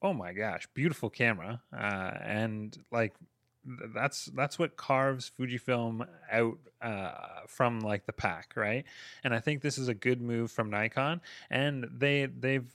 oh 0.04 0.12
my 0.12 0.34
gosh, 0.34 0.68
beautiful 0.74 1.08
camera. 1.10 1.62
Uh, 1.72 2.12
and 2.22 2.76
like 2.92 3.14
that's 3.94 4.26
that's 4.26 4.58
what 4.58 4.76
carves 4.76 5.32
Fujifilm 5.36 6.06
out 6.30 6.58
uh, 6.82 7.40
from 7.48 7.80
like 7.80 8.06
the 8.06 8.12
pack, 8.12 8.52
right? 8.54 8.84
And 9.24 9.34
I 9.34 9.40
think 9.40 9.62
this 9.62 9.78
is 9.78 9.88
a 9.88 9.94
good 9.94 10.20
move 10.20 10.52
from 10.52 10.70
Nikon, 10.70 11.22
and 11.50 11.88
they 11.90 12.26
they've 12.26 12.70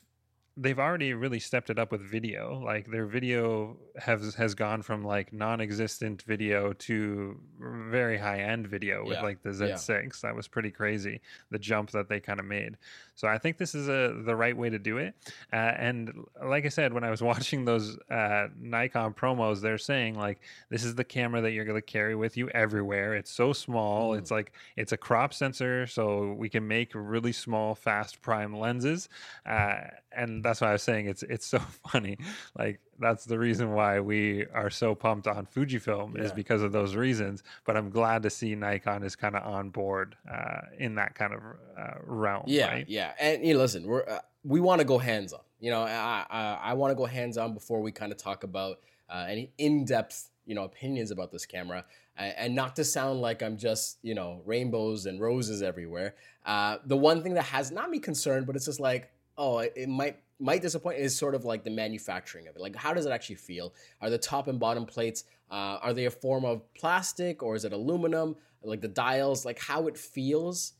they've 0.61 0.79
already 0.79 1.13
really 1.13 1.39
stepped 1.39 1.69
it 1.69 1.79
up 1.79 1.91
with 1.91 2.01
video. 2.01 2.61
Like 2.63 2.91
their 2.91 3.05
video 3.05 3.77
has 3.97 4.35
has 4.35 4.53
gone 4.53 4.81
from 4.81 5.05
like 5.05 5.31
non-existent 5.31 6.23
video 6.23 6.73
to 6.73 7.39
very 7.59 8.17
high-end 8.17 8.67
video 8.67 9.05
with 9.05 9.17
yeah. 9.17 9.23
like 9.23 9.41
the 9.41 9.49
Z6. 9.49 9.89
Yeah. 9.89 10.09
That 10.21 10.35
was 10.35 10.47
pretty 10.47 10.71
crazy. 10.71 11.21
The 11.49 11.59
jump 11.59 11.91
that 11.91 12.09
they 12.09 12.19
kind 12.19 12.39
of 12.39 12.45
made. 12.45 12.77
So 13.15 13.27
I 13.27 13.37
think 13.37 13.57
this 13.57 13.73
is 13.73 13.87
a 13.87 14.21
the 14.25 14.35
right 14.35 14.55
way 14.55 14.69
to 14.69 14.79
do 14.79 14.97
it. 14.97 15.15
Uh, 15.51 15.55
and 15.55 16.11
like 16.45 16.65
I 16.65 16.69
said, 16.69 16.93
when 16.93 17.03
I 17.03 17.09
was 17.09 17.21
watching 17.31 17.63
those 17.63 17.97
uh, 18.11 18.47
Nikon 18.59 19.13
promos, 19.13 19.61
they're 19.61 19.77
saying 19.77 20.15
like 20.15 20.39
this 20.69 20.83
is 20.83 20.95
the 20.95 21.03
camera 21.05 21.41
that 21.41 21.51
you're 21.51 21.65
going 21.65 21.77
to 21.77 21.81
carry 21.81 22.15
with 22.15 22.35
you 22.35 22.49
everywhere. 22.49 23.15
It's 23.15 23.31
so 23.31 23.53
small. 23.53 24.11
Mm. 24.11 24.19
It's 24.19 24.31
like 24.31 24.51
it's 24.75 24.91
a 24.91 24.97
crop 24.97 25.33
sensor, 25.33 25.87
so 25.87 26.33
we 26.33 26.49
can 26.49 26.67
make 26.67 26.91
really 26.93 27.31
small, 27.31 27.75
fast 27.75 28.21
prime 28.21 28.57
lenses. 28.57 29.07
Uh, 29.45 29.81
and 30.11 30.43
that's 30.43 30.61
why 30.61 30.69
I 30.69 30.73
was 30.73 30.83
saying 30.83 31.07
it's 31.07 31.23
it's 31.23 31.45
so 31.45 31.59
funny. 31.91 32.17
Like 32.57 32.79
that's 32.99 33.25
the 33.25 33.37
reason 33.37 33.73
why 33.73 33.99
we 33.99 34.45
are 34.53 34.69
so 34.69 34.95
pumped 34.95 35.27
on 35.27 35.45
Fujifilm 35.45 36.15
yeah. 36.15 36.23
is 36.23 36.31
because 36.31 36.61
of 36.61 36.71
those 36.71 36.95
reasons. 36.95 37.43
But 37.65 37.77
I'm 37.77 37.89
glad 37.89 38.23
to 38.23 38.29
see 38.29 38.55
Nikon 38.55 39.03
is 39.03 39.15
kind 39.15 39.35
of 39.35 39.43
on 39.43 39.69
board 39.69 40.15
uh, 40.31 40.61
in 40.77 40.95
that 40.95 41.15
kind 41.15 41.33
of 41.33 41.41
uh, 41.77 41.99
realm. 42.03 42.43
Yeah, 42.47 42.67
right? 42.67 42.85
yeah. 42.87 43.13
And 43.19 43.45
you 43.45 43.53
know, 43.53 43.59
listen, 43.59 43.85
we're 43.85 44.07
uh, 44.07 44.19
we 44.43 44.59
want 44.59 44.79
to 44.79 44.85
go 44.85 44.97
hands 44.97 45.33
on. 45.33 45.41
You 45.59 45.71
know, 45.71 45.83
I 45.83 46.25
I, 46.29 46.59
I 46.61 46.73
want 46.73 46.91
to 46.91 46.95
go 46.95 47.05
hands 47.05 47.37
on 47.37 47.53
before 47.53 47.81
we 47.81 47.91
kind 47.91 48.11
of 48.11 48.17
talk 48.17 48.43
about 48.43 48.79
uh, 49.09 49.25
any 49.27 49.51
in 49.57 49.85
depth 49.85 50.29
you 50.45 50.55
know 50.55 50.63
opinions 50.63 51.11
about 51.11 51.31
this 51.31 51.45
camera 51.45 51.85
and 52.17 52.53
not 52.53 52.75
to 52.75 52.83
sound 52.83 53.21
like 53.21 53.43
i'm 53.43 53.55
just 53.55 53.99
you 54.01 54.15
know 54.15 54.41
rainbows 54.45 55.05
and 55.05 55.21
roses 55.21 55.61
everywhere 55.61 56.15
uh, 56.45 56.77
the 56.85 56.97
one 56.97 57.21
thing 57.21 57.35
that 57.35 57.43
has 57.43 57.71
not 57.71 57.89
me 57.91 57.99
concerned 57.99 58.47
but 58.47 58.55
it's 58.55 58.65
just 58.65 58.79
like 58.79 59.11
oh 59.39 59.59
it, 59.59 59.89
might 59.89 60.19
might 60.39 60.61
disappoint 60.61 60.99
is 60.99 61.17
sort 61.17 61.33
of 61.33 61.45
like 61.45 61.63
the 61.63 61.71
manufacturing 61.71 62.47
of 62.47 62.55
it. 62.55 62.61
Like, 62.61 62.75
how 62.75 62.93
does 62.93 63.07
it 63.07 63.11
actually 63.11 63.35
feel? 63.35 63.73
Are 64.01 64.09
the 64.11 64.17
top 64.17 64.47
and 64.47 64.59
bottom 64.59 64.85
plates 64.85 65.23
uh, 65.51 65.79
are 65.81 65.93
they 65.93 66.05
a 66.05 66.11
form 66.11 66.45
of 66.45 66.71
plastic 66.73 67.41
or 67.41 67.55
is 67.55 67.65
it 67.65 67.73
aluminum? 67.73 68.35
Like 68.61 68.81
the 68.81 68.87
dials, 68.87 69.45
like 69.45 69.59
how 69.59 69.87
it 69.87 69.97
feels. 69.97 70.73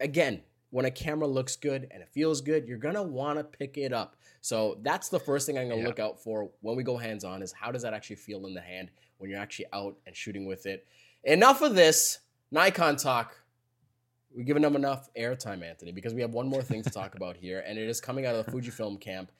Again, 0.00 0.42
when 0.70 0.84
a 0.84 0.90
camera 0.90 1.26
looks 1.26 1.56
good 1.56 1.88
and 1.90 2.02
it 2.02 2.08
feels 2.10 2.40
good, 2.40 2.66
you're 2.66 2.78
gonna 2.78 3.02
want 3.02 3.38
to 3.38 3.44
pick 3.44 3.78
it 3.78 3.92
up. 3.92 4.16
So 4.40 4.78
that's 4.82 5.08
the 5.08 5.20
first 5.20 5.46
thing 5.46 5.56
I'm 5.56 5.68
gonna 5.68 5.80
yeah. 5.80 5.86
look 5.86 6.00
out 6.00 6.22
for 6.22 6.50
when 6.60 6.76
we 6.76 6.82
go 6.82 6.96
hands 6.96 7.24
on 7.24 7.42
is 7.42 7.52
how 7.52 7.70
does 7.70 7.82
that 7.82 7.94
actually 7.94 8.16
feel 8.16 8.46
in 8.46 8.54
the 8.54 8.60
hand 8.60 8.90
when 9.18 9.30
you're 9.30 9.38
actually 9.38 9.66
out 9.72 9.96
and 10.06 10.16
shooting 10.16 10.46
with 10.46 10.66
it. 10.66 10.86
Enough 11.24 11.62
of 11.62 11.74
this 11.74 12.18
Nikon 12.50 12.96
talk 12.96 13.36
we've 14.34 14.46
given 14.46 14.62
them 14.62 14.76
enough 14.76 15.08
airtime, 15.14 15.62
Anthony, 15.62 15.92
because 15.92 16.14
we 16.14 16.20
have 16.20 16.32
one 16.32 16.48
more 16.48 16.62
thing 16.62 16.82
to 16.82 16.90
talk 16.90 17.14
about 17.14 17.36
here, 17.36 17.62
and 17.66 17.78
it 17.78 17.88
is 17.88 18.00
coming 18.00 18.26
out 18.26 18.34
of 18.34 18.46
the 18.46 18.52
Fujifilm 18.52 19.00
camp. 19.00 19.30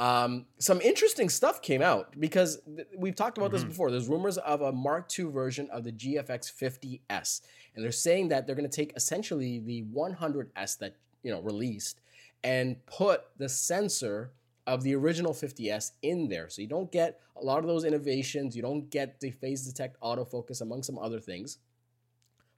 Um, 0.00 0.46
some 0.58 0.80
interesting 0.80 1.28
stuff 1.28 1.60
came 1.60 1.82
out 1.82 2.14
because 2.20 2.60
th- 2.64 2.86
we've 2.96 3.16
talked 3.16 3.36
about 3.36 3.48
mm-hmm. 3.48 3.56
this 3.56 3.64
before. 3.64 3.90
There's 3.90 4.08
rumors 4.08 4.38
of 4.38 4.62
a 4.62 4.70
Mark 4.70 5.10
II 5.18 5.26
version 5.26 5.68
of 5.72 5.82
the 5.82 5.90
GFX 5.90 6.52
50S, 6.52 7.40
and 7.74 7.84
they're 7.84 7.90
saying 7.90 8.28
that 8.28 8.46
they're 8.46 8.54
going 8.54 8.68
to 8.68 8.76
take 8.76 8.92
essentially 8.94 9.58
the 9.58 9.84
100S 9.94 10.78
that 10.78 10.94
you 11.22 11.32
know 11.32 11.40
released 11.40 12.00
and 12.44 12.76
put 12.86 13.22
the 13.38 13.48
sensor 13.48 14.30
of 14.68 14.82
the 14.82 14.94
original 14.94 15.32
50S 15.32 15.92
in 16.02 16.28
there. 16.28 16.48
So 16.48 16.62
you 16.62 16.68
don't 16.68 16.92
get 16.92 17.20
a 17.36 17.44
lot 17.44 17.58
of 17.60 17.66
those 17.66 17.84
innovations. 17.84 18.54
You 18.54 18.62
don't 18.62 18.88
get 18.90 19.18
the 19.18 19.30
phase 19.30 19.66
detect 19.66 20.00
autofocus, 20.00 20.60
among 20.60 20.82
some 20.82 20.98
other 20.98 21.18
things. 21.18 21.58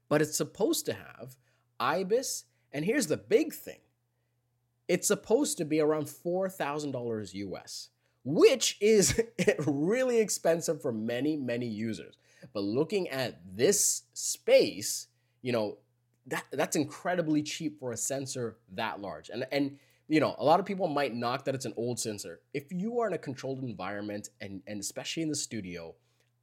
But 0.09 0.21
it's 0.21 0.37
supposed 0.37 0.87
to 0.87 0.93
have 0.93 1.37
IBIS. 1.81 2.45
And 2.73 2.85
here's 2.85 3.07
the 3.07 3.17
big 3.17 3.53
thing 3.53 3.81
it's 4.89 5.07
supposed 5.07 5.57
to 5.59 5.65
be 5.65 5.81
around 5.81 6.07
$4,000 6.07 7.35
US, 7.35 7.91
which 8.25 8.77
is 8.81 9.23
really 9.67 10.19
expensive 10.19 10.83
for 10.83 10.93
many, 10.93 11.37
many 11.37 11.67
users. 11.67 12.17
But 12.53 12.65
looking 12.65 13.09
at 13.09 13.41
this 13.55 14.03
space, 14.15 15.07
you 15.43 15.53
know, 15.53 15.79
that 16.27 16.45
that's 16.53 16.77
incredibly 16.77 17.43
cheap 17.43 17.79
for 17.79 17.93
a 17.93 17.97
sensor 17.97 18.57
that 18.73 19.01
large. 19.01 19.31
And 19.31 19.47
and 19.53 19.79
you 20.09 20.19
know, 20.19 20.35
a 20.39 20.45
lot 20.45 20.59
of 20.59 20.67
people 20.67 20.89
might 20.89 21.15
knock 21.15 21.45
that 21.45 21.55
it's 21.55 21.67
an 21.67 21.75
old 21.77 22.01
sensor. 22.01 22.41
If 22.53 22.73
you 22.73 22.99
are 22.99 23.07
in 23.07 23.13
a 23.13 23.19
controlled 23.19 23.63
environment 23.63 24.31
and 24.41 24.63
and 24.67 24.81
especially 24.81 25.23
in 25.23 25.29
the 25.29 25.37
studio, 25.37 25.95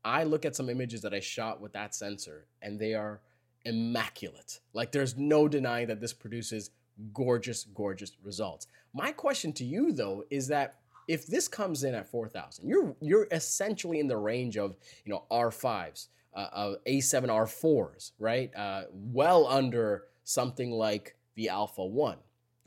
I 0.06 0.24
look 0.24 0.46
at 0.46 0.56
some 0.56 0.70
images 0.70 1.01
that 1.01 1.13
I 1.13 1.20
shot 1.20 1.60
with 1.60 1.74
that 1.74 1.94
sensor 1.94 2.48
and 2.62 2.79
they 2.79 2.94
are 2.94 3.20
immaculate. 3.67 4.62
Like 4.74 4.91
there's 4.91 5.17
no 5.17 5.47
denying 5.47 5.88
that 5.88 6.01
this 6.01 6.13
produces 6.13 6.71
gorgeous 7.13 7.65
gorgeous 7.65 8.13
results. 8.24 8.67
My 8.93 9.12
question 9.12 9.53
to 9.53 9.65
you 9.65 9.91
though 9.91 10.24
is 10.29 10.47
that 10.47 10.79
if 11.07 11.27
this 11.27 11.47
comes 11.47 11.83
in 11.83 11.93
at 11.93 12.07
4000, 12.07 12.67
you're 12.67 12.95
you're 13.01 13.27
essentially 13.31 14.00
in 14.00 14.07
the 14.07 14.17
range 14.17 14.57
of, 14.57 14.75
you 15.05 15.13
know, 15.13 15.24
R5s, 15.31 16.07
uh, 16.33 16.39
uh, 16.39 16.75
A7R4s, 16.88 18.12
right? 18.19 18.55
Uh, 18.55 18.83
well 18.91 19.47
under 19.47 20.05
something 20.24 20.71
like 20.71 21.15
the 21.36 21.50
Alpha 21.50 21.86
1, 21.86 22.17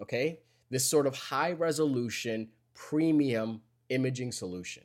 okay? 0.00 0.38
This 0.70 0.88
sort 0.88 1.06
of 1.06 1.16
high 1.16 1.52
resolution 1.52 2.48
premium 2.74 3.60
imaging 3.90 4.32
solution. 4.32 4.84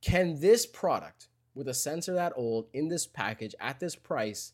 Can 0.00 0.40
this 0.40 0.66
product 0.66 1.28
with 1.54 1.68
a 1.68 1.74
sensor 1.74 2.14
that 2.14 2.32
old 2.36 2.66
in 2.72 2.88
this 2.88 3.06
package 3.06 3.54
at 3.60 3.78
this 3.78 3.94
price 3.94 4.52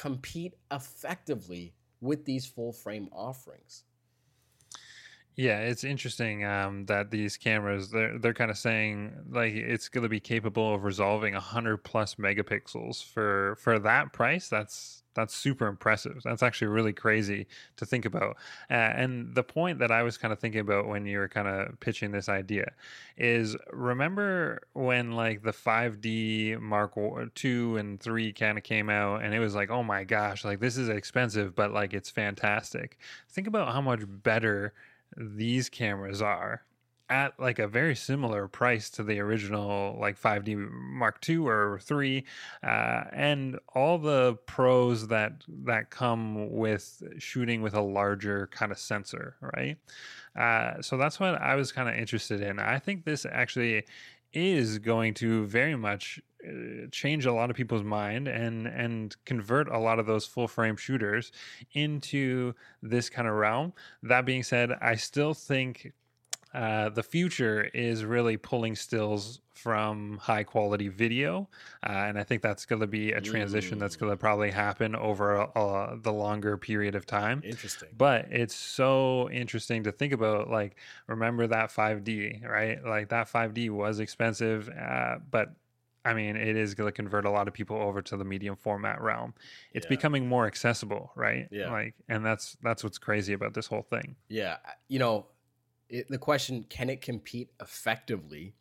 compete 0.00 0.54
effectively 0.72 1.74
with 2.00 2.24
these 2.24 2.46
full 2.46 2.72
frame 2.72 3.08
offerings? 3.12 3.84
Yeah, 5.36 5.60
it's 5.60 5.84
interesting 5.84 6.44
um, 6.44 6.86
that 6.86 7.10
these 7.10 7.36
cameras 7.36 7.90
they're 7.90 8.18
they're 8.18 8.34
kind 8.34 8.50
of 8.50 8.58
saying 8.58 9.12
like 9.30 9.52
it's 9.52 9.88
going 9.88 10.02
to 10.02 10.08
be 10.08 10.20
capable 10.20 10.74
of 10.74 10.84
resolving 10.84 11.34
hundred 11.34 11.78
plus 11.78 12.16
megapixels 12.16 13.04
for 13.04 13.56
for 13.56 13.78
that 13.78 14.12
price. 14.12 14.48
That's 14.48 15.02
that's 15.14 15.34
super 15.34 15.66
impressive. 15.66 16.20
That's 16.24 16.42
actually 16.42 16.68
really 16.68 16.92
crazy 16.92 17.46
to 17.76 17.86
think 17.86 18.04
about. 18.04 18.36
Uh, 18.70 18.74
and 18.74 19.34
the 19.34 19.42
point 19.42 19.78
that 19.80 19.90
I 19.90 20.02
was 20.02 20.16
kind 20.16 20.32
of 20.32 20.38
thinking 20.38 20.60
about 20.60 20.86
when 20.86 21.06
you 21.06 21.18
were 21.18 21.28
kind 21.28 21.48
of 21.48 21.78
pitching 21.80 22.12
this 22.12 22.28
idea 22.28 22.72
is 23.16 23.56
remember 23.72 24.60
when 24.72 25.12
like 25.12 25.42
the 25.42 25.52
5D 25.52 26.60
Mark 26.60 26.94
two 27.34 27.76
and 27.76 28.00
three 28.00 28.32
kind 28.32 28.58
of 28.58 28.64
came 28.64 28.90
out, 28.90 29.22
and 29.22 29.34
it 29.34 29.40
was 29.40 29.54
like, 29.54 29.70
oh 29.70 29.82
my 29.82 30.04
gosh, 30.04 30.44
like 30.44 30.60
this 30.60 30.76
is 30.76 30.88
expensive, 30.88 31.54
but 31.54 31.72
like 31.72 31.94
it's 31.94 32.10
fantastic. 32.10 32.98
Think 33.28 33.46
about 33.46 33.72
how 33.72 33.80
much 33.80 34.00
better 34.06 34.72
these 35.16 35.68
cameras 35.68 36.22
are 36.22 36.62
at 37.10 37.38
like 37.38 37.58
a 37.58 37.66
very 37.66 37.94
similar 37.94 38.46
price 38.48 38.88
to 38.88 39.02
the 39.02 39.18
original 39.18 39.98
like 40.00 40.18
5D 40.18 40.56
Mark 40.70 41.18
II 41.28 41.38
or 41.38 41.80
3 41.82 42.24
uh, 42.62 43.04
and 43.12 43.58
all 43.74 43.98
the 43.98 44.38
pros 44.46 45.08
that 45.08 45.32
that 45.64 45.90
come 45.90 46.50
with 46.50 47.02
shooting 47.18 47.60
with 47.60 47.74
a 47.74 47.80
larger 47.80 48.46
kind 48.52 48.72
of 48.72 48.78
sensor 48.78 49.36
right 49.40 49.76
uh, 50.38 50.80
so 50.80 50.96
that's 50.96 51.18
what 51.18 51.34
I 51.34 51.56
was 51.56 51.72
kind 51.72 51.88
of 51.88 51.96
interested 51.96 52.40
in 52.40 52.58
I 52.60 52.78
think 52.78 53.04
this 53.04 53.26
actually 53.26 53.84
is 54.32 54.78
going 54.78 55.14
to 55.14 55.44
very 55.46 55.74
much 55.74 56.20
uh, 56.46 56.86
change 56.92 57.26
a 57.26 57.32
lot 57.32 57.50
of 57.50 57.56
people's 57.56 57.82
mind 57.82 58.28
and 58.28 58.66
and 58.66 59.16
convert 59.24 59.68
a 59.68 59.78
lot 59.78 59.98
of 59.98 60.06
those 60.06 60.24
full 60.24 60.48
frame 60.48 60.76
shooters 60.76 61.32
into 61.74 62.54
this 62.82 63.10
kind 63.10 63.26
of 63.28 63.34
realm. 63.34 63.72
That 64.02 64.24
being 64.24 64.42
said, 64.42 64.72
I 64.80 64.94
still 64.94 65.34
think 65.34 65.92
uh, 66.52 66.88
the 66.88 67.02
future 67.02 67.70
is 67.72 68.04
really 68.04 68.36
pulling 68.36 68.74
stills 68.74 69.40
from 69.52 70.18
high 70.18 70.42
quality 70.42 70.88
video, 70.88 71.48
uh, 71.86 71.92
and 71.92 72.18
I 72.18 72.24
think 72.24 72.42
that's 72.42 72.64
going 72.64 72.80
to 72.80 72.86
be 72.86 73.12
a 73.12 73.20
transition 73.20 73.76
mm. 73.76 73.80
that's 73.80 73.96
going 73.96 74.10
to 74.10 74.16
probably 74.16 74.50
happen 74.50 74.96
over 74.96 75.34
a, 75.34 75.44
a, 75.54 75.98
the 76.00 76.12
longer 76.12 76.56
period 76.56 76.94
of 76.94 77.06
time. 77.06 77.42
Interesting, 77.44 77.90
but 77.96 78.26
it's 78.30 78.54
so 78.54 79.30
interesting 79.30 79.84
to 79.84 79.92
think 79.92 80.12
about. 80.12 80.50
Like, 80.50 80.76
remember 81.06 81.46
that 81.46 81.70
5D, 81.70 82.44
right? 82.48 82.84
Like 82.84 83.10
that 83.10 83.30
5D 83.30 83.70
was 83.70 84.00
expensive, 84.00 84.68
uh, 84.70 85.16
but 85.30 85.54
I 86.04 86.14
mean, 86.14 86.36
it 86.36 86.56
is 86.56 86.74
going 86.74 86.88
to 86.88 86.92
convert 86.92 87.26
a 87.26 87.30
lot 87.30 87.46
of 87.46 87.54
people 87.54 87.76
over 87.76 88.00
to 88.02 88.16
the 88.16 88.24
medium 88.24 88.56
format 88.56 89.00
realm. 89.00 89.34
It's 89.72 89.84
yeah. 89.84 89.90
becoming 89.90 90.26
more 90.26 90.46
accessible, 90.46 91.12
right? 91.14 91.48
Yeah. 91.50 91.70
Like, 91.70 91.94
and 92.08 92.24
that's 92.24 92.56
that's 92.62 92.82
what's 92.82 92.98
crazy 92.98 93.34
about 93.34 93.54
this 93.54 93.66
whole 93.66 93.82
thing. 93.82 94.16
Yeah, 94.28 94.56
you 94.88 94.98
know, 94.98 95.26
it, 95.90 96.08
the 96.08 96.18
question 96.18 96.64
can 96.68 96.88
it 96.88 97.00
compete 97.00 97.50
effectively? 97.60 98.54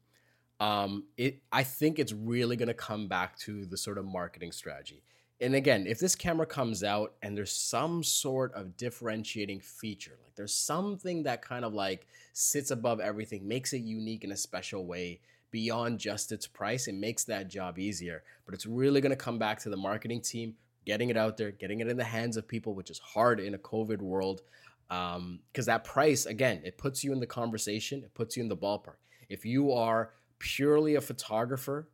Um, 0.60 1.06
it 1.18 1.42
I 1.52 1.64
think 1.64 2.00
it's 2.00 2.12
really 2.14 2.56
going 2.56 2.68
to 2.68 2.74
come 2.74 3.08
back 3.08 3.38
to 3.40 3.66
the 3.66 3.78
sort 3.78 3.98
of 3.98 4.06
marketing 4.06 4.52
strategy. 4.52 5.04
And 5.42 5.56
again, 5.56 5.88
if 5.88 6.00
this 6.00 6.16
camera 6.16 6.46
comes 6.46 6.84
out 6.84 7.14
and 7.22 7.38
there's 7.38 7.54
some 7.54 8.04
sort 8.04 8.54
of 8.56 8.76
differentiating 8.76 9.62
feature, 9.62 10.18
like 10.22 10.36
there's 10.36 10.54
something 10.54 11.24
that 11.24 11.42
kind 11.42 11.64
of 11.64 11.74
like 11.74 12.08
sits 12.34 12.72
above 12.72 13.00
everything, 13.00 13.48
makes 13.48 13.72
it 13.72 13.80
unique 13.80 14.26
in 14.26 14.34
a 14.34 14.38
special 14.38 14.86
way 14.86 15.22
beyond 15.50 15.98
just 15.98 16.34
its 16.34 16.46
price. 16.46 16.90
It 16.90 16.96
makes 16.96 17.24
that 17.26 17.48
job 17.48 17.80
easier. 17.80 18.24
But 18.46 18.54
it's 18.54 18.66
really 18.66 19.00
going 19.00 19.12
to 19.12 19.16
come 19.16 19.40
back 19.40 19.60
to 19.60 19.70
the 19.70 19.78
marketing 19.78 20.22
team 20.22 20.56
getting 20.86 21.10
it 21.10 21.18
out 21.18 21.38
there, 21.38 21.52
getting 21.52 21.82
it 21.82 21.88
in 21.88 21.98
the 21.98 22.04
hands 22.04 22.36
of 22.36 22.48
people, 22.48 22.74
which 22.74 22.90
is 22.90 23.00
hard 23.00 23.40
in 23.40 23.54
a 23.54 23.60
COVID 23.60 24.02
world. 24.02 24.42
Because 24.90 25.18
um, 25.18 25.40
that 25.54 25.84
price, 25.84 26.26
again, 26.26 26.62
it 26.66 26.78
puts 26.78 27.04
you 27.04 27.14
in 27.14 27.20
the 27.20 27.28
conversation, 27.28 28.04
it 28.04 28.14
puts 28.14 28.36
you 28.36 28.44
in 28.44 28.50
the 28.50 28.58
ballpark. 28.58 28.98
If 29.30 29.46
you 29.46 29.72
are 29.72 30.12
purely 30.40 30.96
a 30.96 31.02
photographer, 31.02 31.90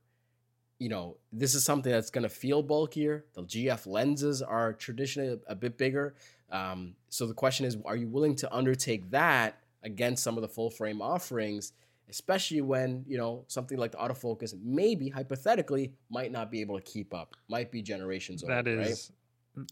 you 0.80 0.90
know, 0.90 1.18
this 1.32 1.56
is 1.56 1.64
something 1.64 1.92
that's 1.92 2.10
going 2.10 2.24
to 2.24 2.30
feel 2.30 2.64
bulkier. 2.64 3.26
The 3.34 3.44
GF 3.44 3.86
lenses 3.86 4.42
are 4.42 4.74
traditionally 4.74 5.40
a 5.48 5.56
bit 5.56 5.78
bigger. 5.78 6.16
Um, 6.52 6.96
so 7.10 7.28
the 7.28 7.34
question 7.34 7.66
is, 7.66 7.78
are 7.86 7.96
you 7.96 8.08
willing 8.08 8.36
to 8.38 8.54
undertake 8.54 9.10
that 9.12 9.60
against 9.84 10.24
some 10.24 10.38
of 10.38 10.42
the 10.42 10.48
full 10.48 10.70
frame 10.70 11.02
offerings? 11.02 11.74
especially 12.10 12.62
when 12.62 13.04
you 13.08 13.18
know 13.18 13.44
something 13.48 13.78
like 13.78 13.92
the 13.92 13.98
autofocus 13.98 14.54
maybe 14.64 15.10
hypothetically 15.10 15.94
might 16.10 16.32
not 16.32 16.52
be 16.52 16.62
able 16.62 16.78
to 16.78 16.84
keep 16.84 17.14
up 17.14 17.36
might 17.50 17.72
be 17.72 17.82
generations 17.82 18.42
that 18.42 18.68
old, 18.68 18.68
is 18.68 18.78
right? 18.78 19.18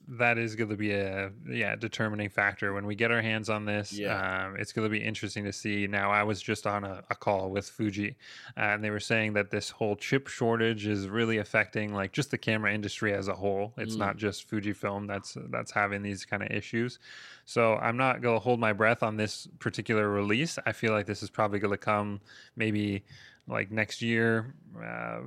That 0.07 0.37
is 0.37 0.55
going 0.55 0.69
to 0.69 0.77
be 0.77 0.91
a 0.91 1.31
yeah 1.47 1.75
determining 1.75 2.29
factor 2.29 2.73
when 2.73 2.85
we 2.85 2.95
get 2.95 3.11
our 3.11 3.21
hands 3.21 3.49
on 3.49 3.65
this. 3.65 3.91
Yeah. 3.93 4.45
um, 4.45 4.55
it's 4.57 4.71
going 4.71 4.85
to 4.85 4.89
be 4.89 5.03
interesting 5.03 5.43
to 5.45 5.53
see. 5.53 5.87
Now 5.87 6.11
i 6.11 6.23
was 6.23 6.41
just 6.41 6.65
on 6.65 6.83
a, 6.83 7.03
a 7.09 7.15
call 7.15 7.49
with 7.49 7.69
fuji 7.69 8.15
uh, 8.57 8.61
and 8.61 8.83
they 8.83 8.89
were 8.89 8.99
saying 8.99 9.33
that 9.33 9.51
this 9.51 9.69
whole 9.69 9.95
chip 9.95 10.27
shortage 10.27 10.87
is 10.87 11.07
really 11.07 11.37
affecting 11.37 11.93
like 11.93 12.11
just 12.11 12.31
the 12.31 12.37
camera 12.37 12.73
industry 12.73 13.13
as 13.13 13.27
a 13.27 13.35
whole. 13.35 13.73
It's 13.77 13.95
mm. 13.95 13.99
not 13.99 14.17
just 14.17 14.49
fujifilm 14.49 15.07
that's 15.07 15.37
that's 15.49 15.71
having 15.71 16.01
these 16.01 16.25
kind 16.25 16.43
of 16.43 16.51
issues. 16.51 16.99
So 17.45 17.75
i'm 17.75 17.97
not 17.97 18.21
going 18.21 18.35
to 18.35 18.39
hold 18.39 18.59
my 18.59 18.73
breath 18.73 19.03
on 19.03 19.17
this 19.17 19.47
particular 19.59 20.09
release. 20.09 20.57
I 20.65 20.71
feel 20.71 20.93
like 20.93 21.05
this 21.05 21.23
is 21.23 21.29
probably 21.29 21.59
going 21.59 21.73
to 21.73 21.77
come 21.77 22.21
maybe 22.55 23.03
like 23.47 23.71
next 23.71 24.01
year, 24.01 24.53
uh, 24.77 25.19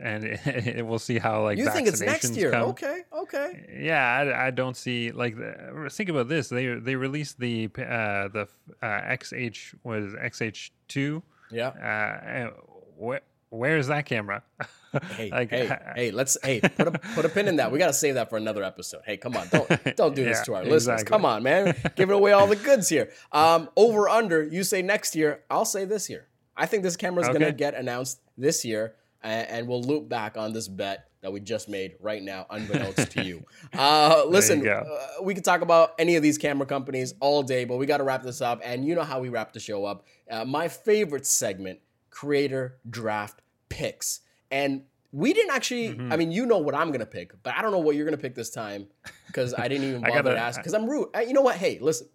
and 0.00 0.24
it, 0.24 0.40
it, 0.46 0.86
we'll 0.86 0.98
see 0.98 1.18
how 1.18 1.42
like 1.42 1.58
you 1.58 1.68
think 1.70 1.88
it's 1.88 2.00
next 2.00 2.34
year. 2.36 2.50
Come. 2.50 2.70
Okay, 2.70 3.02
okay. 3.12 3.78
Yeah, 3.80 4.04
I, 4.04 4.46
I 4.46 4.50
don't 4.50 4.76
see 4.76 5.10
like 5.10 5.36
the, 5.36 5.88
think 5.90 6.08
about 6.08 6.28
this. 6.28 6.48
They 6.48 6.66
they 6.74 6.96
released 6.96 7.38
the 7.38 7.66
uh, 7.78 8.28
the 8.28 8.48
uh, 8.82 8.86
XH 8.86 9.74
was 9.82 10.14
XH 10.14 10.70
two. 10.88 11.22
Yeah. 11.50 11.68
Uh, 11.68 12.60
where 12.96 13.20
where 13.50 13.76
is 13.78 13.88
that 13.88 14.06
camera? 14.06 14.42
hey, 15.12 15.30
like, 15.30 15.50
hey, 15.50 15.78
hey, 15.94 16.10
let's 16.10 16.36
hey 16.42 16.60
put 16.60 16.88
a 16.88 16.92
put 16.92 17.24
a 17.24 17.28
pin 17.28 17.48
in 17.48 17.56
that. 17.56 17.72
We 17.72 17.78
got 17.78 17.88
to 17.88 17.92
save 17.92 18.14
that 18.14 18.30
for 18.30 18.36
another 18.36 18.62
episode. 18.62 19.02
Hey, 19.04 19.16
come 19.16 19.36
on, 19.36 19.48
don't 19.48 19.96
don't 19.96 20.14
do 20.14 20.22
yeah, 20.22 20.28
this 20.28 20.42
to 20.42 20.54
our 20.54 20.62
exactly. 20.62 20.72
listeners. 20.72 21.04
Come 21.04 21.24
on, 21.24 21.42
man, 21.42 21.74
giving 21.96 22.14
away 22.14 22.32
all 22.32 22.46
the 22.46 22.56
goods 22.56 22.88
here. 22.88 23.10
Um, 23.32 23.68
over 23.76 24.08
under. 24.08 24.42
You 24.42 24.64
say 24.64 24.82
next 24.82 25.14
year. 25.14 25.42
I'll 25.50 25.64
say 25.64 25.84
this 25.84 26.10
year. 26.10 26.28
I 26.56 26.66
think 26.66 26.82
this 26.82 26.96
camera 26.96 27.22
is 27.22 27.28
okay. 27.28 27.38
going 27.38 27.52
to 27.52 27.56
get 27.56 27.74
announced 27.74 28.20
this 28.36 28.64
year, 28.64 28.94
and, 29.22 29.48
and, 29.48 29.68
we'll 29.68 29.82
loop 29.82 30.08
back 30.08 30.36
on 30.36 30.52
this 30.52 30.68
bet 30.68 31.08
that 31.20 31.32
we 31.32 31.40
just 31.40 31.68
made 31.68 31.94
right 32.00 32.22
now, 32.22 32.46
unbeknownst 32.50 33.10
to 33.12 33.24
you. 33.24 33.44
Uh, 33.72 34.24
listen, 34.28 34.62
you 34.62 34.70
uh, 34.70 35.06
we 35.22 35.34
could 35.34 35.42
talk 35.42 35.60
about 35.60 35.94
any 35.98 36.14
of 36.14 36.22
these 36.22 36.38
camera 36.38 36.66
companies 36.66 37.14
all 37.18 37.42
day, 37.42 37.64
but 37.64 37.76
we 37.76 37.86
got 37.86 37.96
to 37.96 38.04
wrap 38.04 38.22
this 38.22 38.40
up. 38.40 38.60
And 38.62 38.84
you 38.84 38.94
know 38.94 39.02
how 39.02 39.18
we 39.18 39.30
wrap 39.30 39.52
the 39.52 39.58
show 39.58 39.84
up. 39.84 40.06
Uh, 40.30 40.44
my 40.44 40.68
favorite 40.68 41.26
segment, 41.26 41.80
creator 42.10 42.78
draft 42.88 43.40
picks. 43.68 44.20
And 44.50 44.82
we 45.14 45.32
didn't 45.32 45.54
actually. 45.54 45.88
Mm-hmm. 45.90 46.12
I 46.12 46.16
mean, 46.16 46.30
you 46.30 46.44
know 46.44 46.58
what 46.58 46.74
I'm 46.74 46.90
gonna 46.92 47.06
pick, 47.06 47.32
but 47.42 47.54
I 47.56 47.62
don't 47.62 47.72
know 47.72 47.78
what 47.78 47.96
you're 47.96 48.04
gonna 48.04 48.16
pick 48.16 48.34
this 48.34 48.50
time 48.50 48.86
because 49.26 49.54
I 49.54 49.68
didn't 49.68 49.88
even 49.88 50.00
bother 50.02 50.14
gotta, 50.14 50.30
to 50.34 50.38
ask. 50.38 50.60
Because 50.60 50.74
I'm 50.74 50.88
rude. 50.88 51.08
You 51.26 51.32
know 51.32 51.42
what? 51.42 51.56
Hey, 51.56 51.78
listen, 51.80 52.08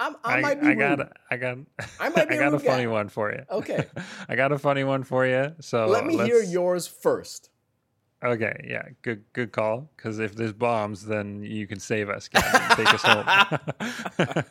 I'm, 0.00 0.16
I, 0.24 0.38
I, 0.38 0.40
might 0.40 0.60
be 0.60 0.66
I 0.66 0.70
rude. 0.70 0.78
got 0.98 1.12
I 1.30 1.36
got 1.36 1.58
I 2.00 2.08
might 2.10 2.28
be 2.28 2.34
I 2.34 2.38
a 2.38 2.50
got 2.50 2.54
a 2.54 2.58
guy. 2.64 2.70
funny 2.70 2.86
one 2.86 3.08
for 3.08 3.32
you. 3.32 3.42
Okay. 3.50 3.84
I 4.28 4.36
got 4.36 4.52
a 4.52 4.58
funny 4.58 4.84
one 4.84 5.02
for 5.02 5.26
you. 5.26 5.54
So 5.60 5.86
Let 5.86 6.06
me 6.06 6.16
hear 6.16 6.36
let's- 6.38 6.50
yours 6.52 6.86
first. 6.86 7.50
Okay, 8.20 8.64
yeah, 8.68 8.82
good 9.02 9.22
good 9.32 9.52
call. 9.52 9.88
Because 9.96 10.18
if 10.18 10.34
there's 10.34 10.52
bombs, 10.52 11.06
then 11.06 11.44
you 11.44 11.68
can 11.68 11.78
save 11.78 12.08
us, 12.10 12.26
Gavin, 12.26 12.76
take 12.76 12.92
us 12.92 13.02
home. 13.04 14.44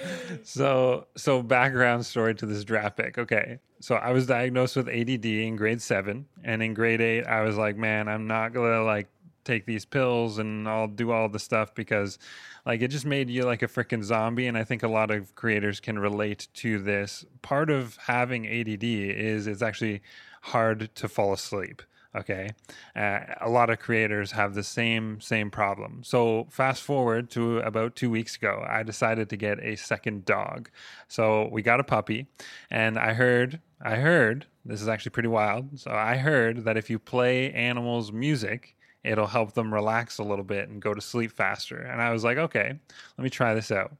so 0.42 1.06
so 1.16 1.40
background 1.42 2.04
story 2.06 2.34
to 2.34 2.46
this 2.46 2.64
draft 2.64 2.96
pick. 2.96 3.16
Okay, 3.16 3.60
so 3.80 3.94
I 3.94 4.10
was 4.10 4.26
diagnosed 4.26 4.74
with 4.74 4.88
ADD 4.88 5.24
in 5.26 5.54
grade 5.54 5.80
seven, 5.80 6.26
and 6.42 6.60
in 6.60 6.74
grade 6.74 7.00
eight, 7.00 7.22
I 7.24 7.42
was 7.42 7.56
like, 7.56 7.76
man, 7.76 8.08
I'm 8.08 8.26
not 8.26 8.52
gonna 8.52 8.82
like 8.82 9.06
take 9.44 9.66
these 9.66 9.84
pills 9.84 10.38
and 10.38 10.68
I'll 10.68 10.88
do 10.88 11.10
all 11.10 11.28
the 11.28 11.38
stuff 11.38 11.74
because 11.74 12.18
like 12.66 12.82
it 12.82 12.88
just 12.88 13.06
made 13.06 13.30
you 13.30 13.44
like 13.44 13.62
a 13.62 13.68
freaking 13.68 14.02
zombie 14.02 14.46
and 14.46 14.56
I 14.56 14.64
think 14.64 14.82
a 14.82 14.88
lot 14.88 15.10
of 15.10 15.34
creators 15.34 15.80
can 15.80 15.98
relate 15.98 16.48
to 16.54 16.78
this. 16.78 17.24
Part 17.42 17.70
of 17.70 17.96
having 18.06 18.46
ADD 18.46 18.84
is 18.84 19.46
it's 19.46 19.62
actually 19.62 20.02
hard 20.42 20.94
to 20.94 21.08
fall 21.08 21.32
asleep 21.32 21.82
okay? 22.16 22.50
Uh, 22.94 23.20
a 23.40 23.48
lot 23.48 23.70
of 23.70 23.78
creators 23.78 24.32
have 24.32 24.54
the 24.54 24.62
same 24.62 25.20
same 25.20 25.50
problem. 25.50 26.02
So 26.04 26.46
fast 26.50 26.82
forward 26.82 27.30
to 27.30 27.58
about 27.58 27.96
two 27.96 28.10
weeks 28.10 28.36
ago 28.36 28.64
i 28.68 28.82
decided 28.82 29.28
to 29.30 29.36
get 29.36 29.58
a 29.60 29.76
second 29.76 30.24
dog. 30.24 30.70
So 31.08 31.48
we 31.50 31.62
got 31.62 31.80
a 31.80 31.84
puppy 31.84 32.26
and 32.70 32.98
i 32.98 33.12
heard 33.14 33.60
i 33.82 33.96
heard 33.96 34.46
this 34.64 34.80
is 34.80 34.88
actually 34.88 35.10
pretty 35.10 35.28
wild 35.28 35.78
so 35.78 35.90
i 35.90 36.16
heard 36.16 36.64
that 36.64 36.76
if 36.76 36.88
you 36.88 36.98
play 36.98 37.52
animals 37.52 38.12
music 38.12 38.76
it'll 39.04 39.26
help 39.26 39.52
them 39.52 39.72
relax 39.72 40.18
a 40.18 40.24
little 40.24 40.44
bit 40.44 40.68
and 40.68 40.80
go 40.80 40.94
to 40.94 41.00
sleep 41.00 41.30
faster 41.30 41.76
and 41.76 42.00
i 42.00 42.10
was 42.10 42.24
like 42.24 42.38
okay 42.38 42.78
let 43.18 43.24
me 43.24 43.30
try 43.30 43.54
this 43.54 43.70
out 43.70 43.94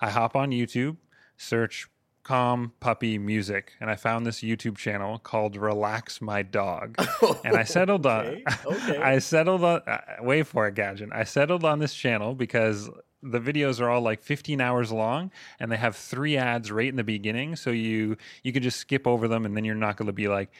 i 0.00 0.10
hop 0.10 0.36
on 0.36 0.50
youtube 0.50 0.96
search 1.36 1.88
calm 2.22 2.72
puppy 2.80 3.18
music 3.18 3.72
and 3.80 3.90
i 3.90 3.96
found 3.96 4.24
this 4.24 4.40
youtube 4.40 4.76
channel 4.76 5.18
called 5.18 5.56
relax 5.56 6.22
my 6.22 6.42
dog 6.42 6.96
and 7.44 7.56
I 7.56 7.64
settled 7.64 8.06
Okay, 8.06 8.42
on 8.46 8.74
okay. 8.74 8.96
I 9.02 9.18
settled 9.18 9.62
on 9.62 9.82
uh, 9.86 10.00
wait 10.20 10.46
for 10.46 10.66
it, 10.66 10.74
Gadget. 10.74 11.10
I 11.12 11.24
settled 11.24 11.64
on 11.64 11.78
this 11.78 11.94
channel 11.94 12.34
because 12.34 12.88
the 13.22 13.40
videos 13.40 13.80
are 13.80 13.88
all 13.88 14.02
like 14.02 14.20
15 14.20 14.60
hours 14.60 14.92
long 14.92 15.30
and 15.58 15.72
they 15.72 15.76
have 15.76 15.96
three 15.96 16.36
ads 16.36 16.70
right 16.70 16.88
in 16.88 16.96
the 16.96 17.04
beginning 17.04 17.56
so 17.56 17.70
you 17.70 18.16
you 18.42 18.52
can 18.52 18.62
just 18.62 18.78
skip 18.78 19.06
over 19.06 19.28
them 19.28 19.46
and 19.46 19.56
then 19.56 19.64
you're 19.64 19.74
not 19.74 19.96
going 19.96 20.06
to 20.06 20.12
be 20.12 20.28
like 20.28 20.50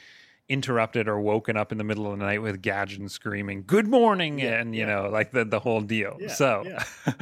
interrupted 0.48 1.09
or 1.09 1.20
woken 1.20 1.57
up 1.57 1.72
in 1.72 1.78
the 1.78 1.85
middle 1.85 2.04
of 2.11 2.18
the 2.18 2.24
night 2.24 2.42
with 2.42 2.61
Gadget 2.61 3.11
screaming 3.11 3.64
good 3.66 3.88
morning 3.88 4.38
Yeah, 4.38 4.61
and 4.61 4.74
you 4.74 4.83
yeah. 4.83 4.87
know 5.02 5.09
like 5.09 5.30
the 5.33 5.44
the 5.44 5.61
whole 5.61 5.80
deal. 5.80 6.16
Yeah, 6.20 6.28
so. 6.28 6.64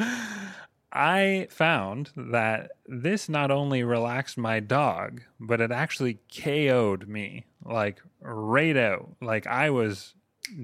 I 0.94 1.46
found 1.50 2.10
that 2.16 2.72
this 2.86 3.26
not 3.28 3.50
only 3.50 3.82
relaxed 3.82 4.36
my 4.36 4.60
dog, 4.60 5.22
but 5.40 5.60
it 5.62 5.70
actually 5.72 6.18
KO'd 6.30 7.08
me 7.08 7.46
like 7.64 8.02
right 8.20 8.76
out. 8.76 9.08
Like 9.22 9.46
I 9.46 9.70
was 9.70 10.14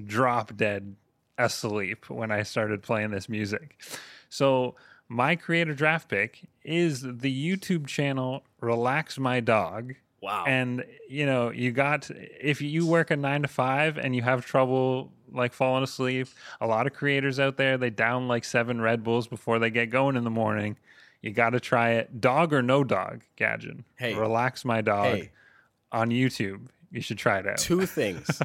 drop 0.05 0.55
dead 0.55 0.95
asleep 1.39 2.09
when 2.11 2.29
I 2.29 2.43
started 2.43 2.83
playing 2.83 3.09
this 3.09 3.27
music. 3.27 3.81
So 4.29 4.75
my 5.07 5.35
creator 5.35 5.73
draft 5.73 6.09
pick 6.09 6.47
is 6.63 7.01
the 7.01 7.57
YouTube 7.57 7.87
channel 7.87 8.43
Relax 8.61 9.17
My 9.17 9.39
Dog. 9.39 9.95
Wow. 10.21 10.45
And 10.45 10.85
you 11.07 11.25
know, 11.25 11.49
you 11.51 11.71
got 11.71 12.09
if 12.11 12.61
you 12.61 12.85
work 12.85 13.11
a 13.11 13.15
nine 13.15 13.41
to 13.43 13.47
five 13.47 13.97
and 13.97 14.15
you 14.15 14.21
have 14.21 14.45
trouble 14.45 15.11
like 15.31 15.53
falling 15.53 15.83
asleep, 15.83 16.27
a 16.59 16.67
lot 16.67 16.87
of 16.87 16.93
creators 16.93 17.39
out 17.39 17.57
there 17.57 17.77
they 17.77 17.89
down 17.89 18.27
like 18.27 18.43
seven 18.43 18.81
Red 18.81 19.03
Bulls 19.03 19.27
before 19.27 19.59
they 19.59 19.69
get 19.69 19.89
going 19.89 20.15
in 20.15 20.23
the 20.23 20.29
morning. 20.29 20.77
You 21.21 21.31
got 21.31 21.49
to 21.49 21.59
try 21.59 21.91
it, 21.91 22.21
dog 22.21 22.53
or 22.53 22.61
no 22.61 22.83
dog, 22.83 23.23
Gadget. 23.35 23.77
Hey. 23.97 24.13
relax 24.15 24.63
my 24.63 24.79
dog 24.79 25.17
hey, 25.17 25.31
on 25.91 26.09
YouTube. 26.09 26.67
You 26.91 27.01
should 27.01 27.17
try 27.17 27.39
it 27.39 27.47
out. 27.47 27.57
two 27.57 27.85
things. 27.85 28.41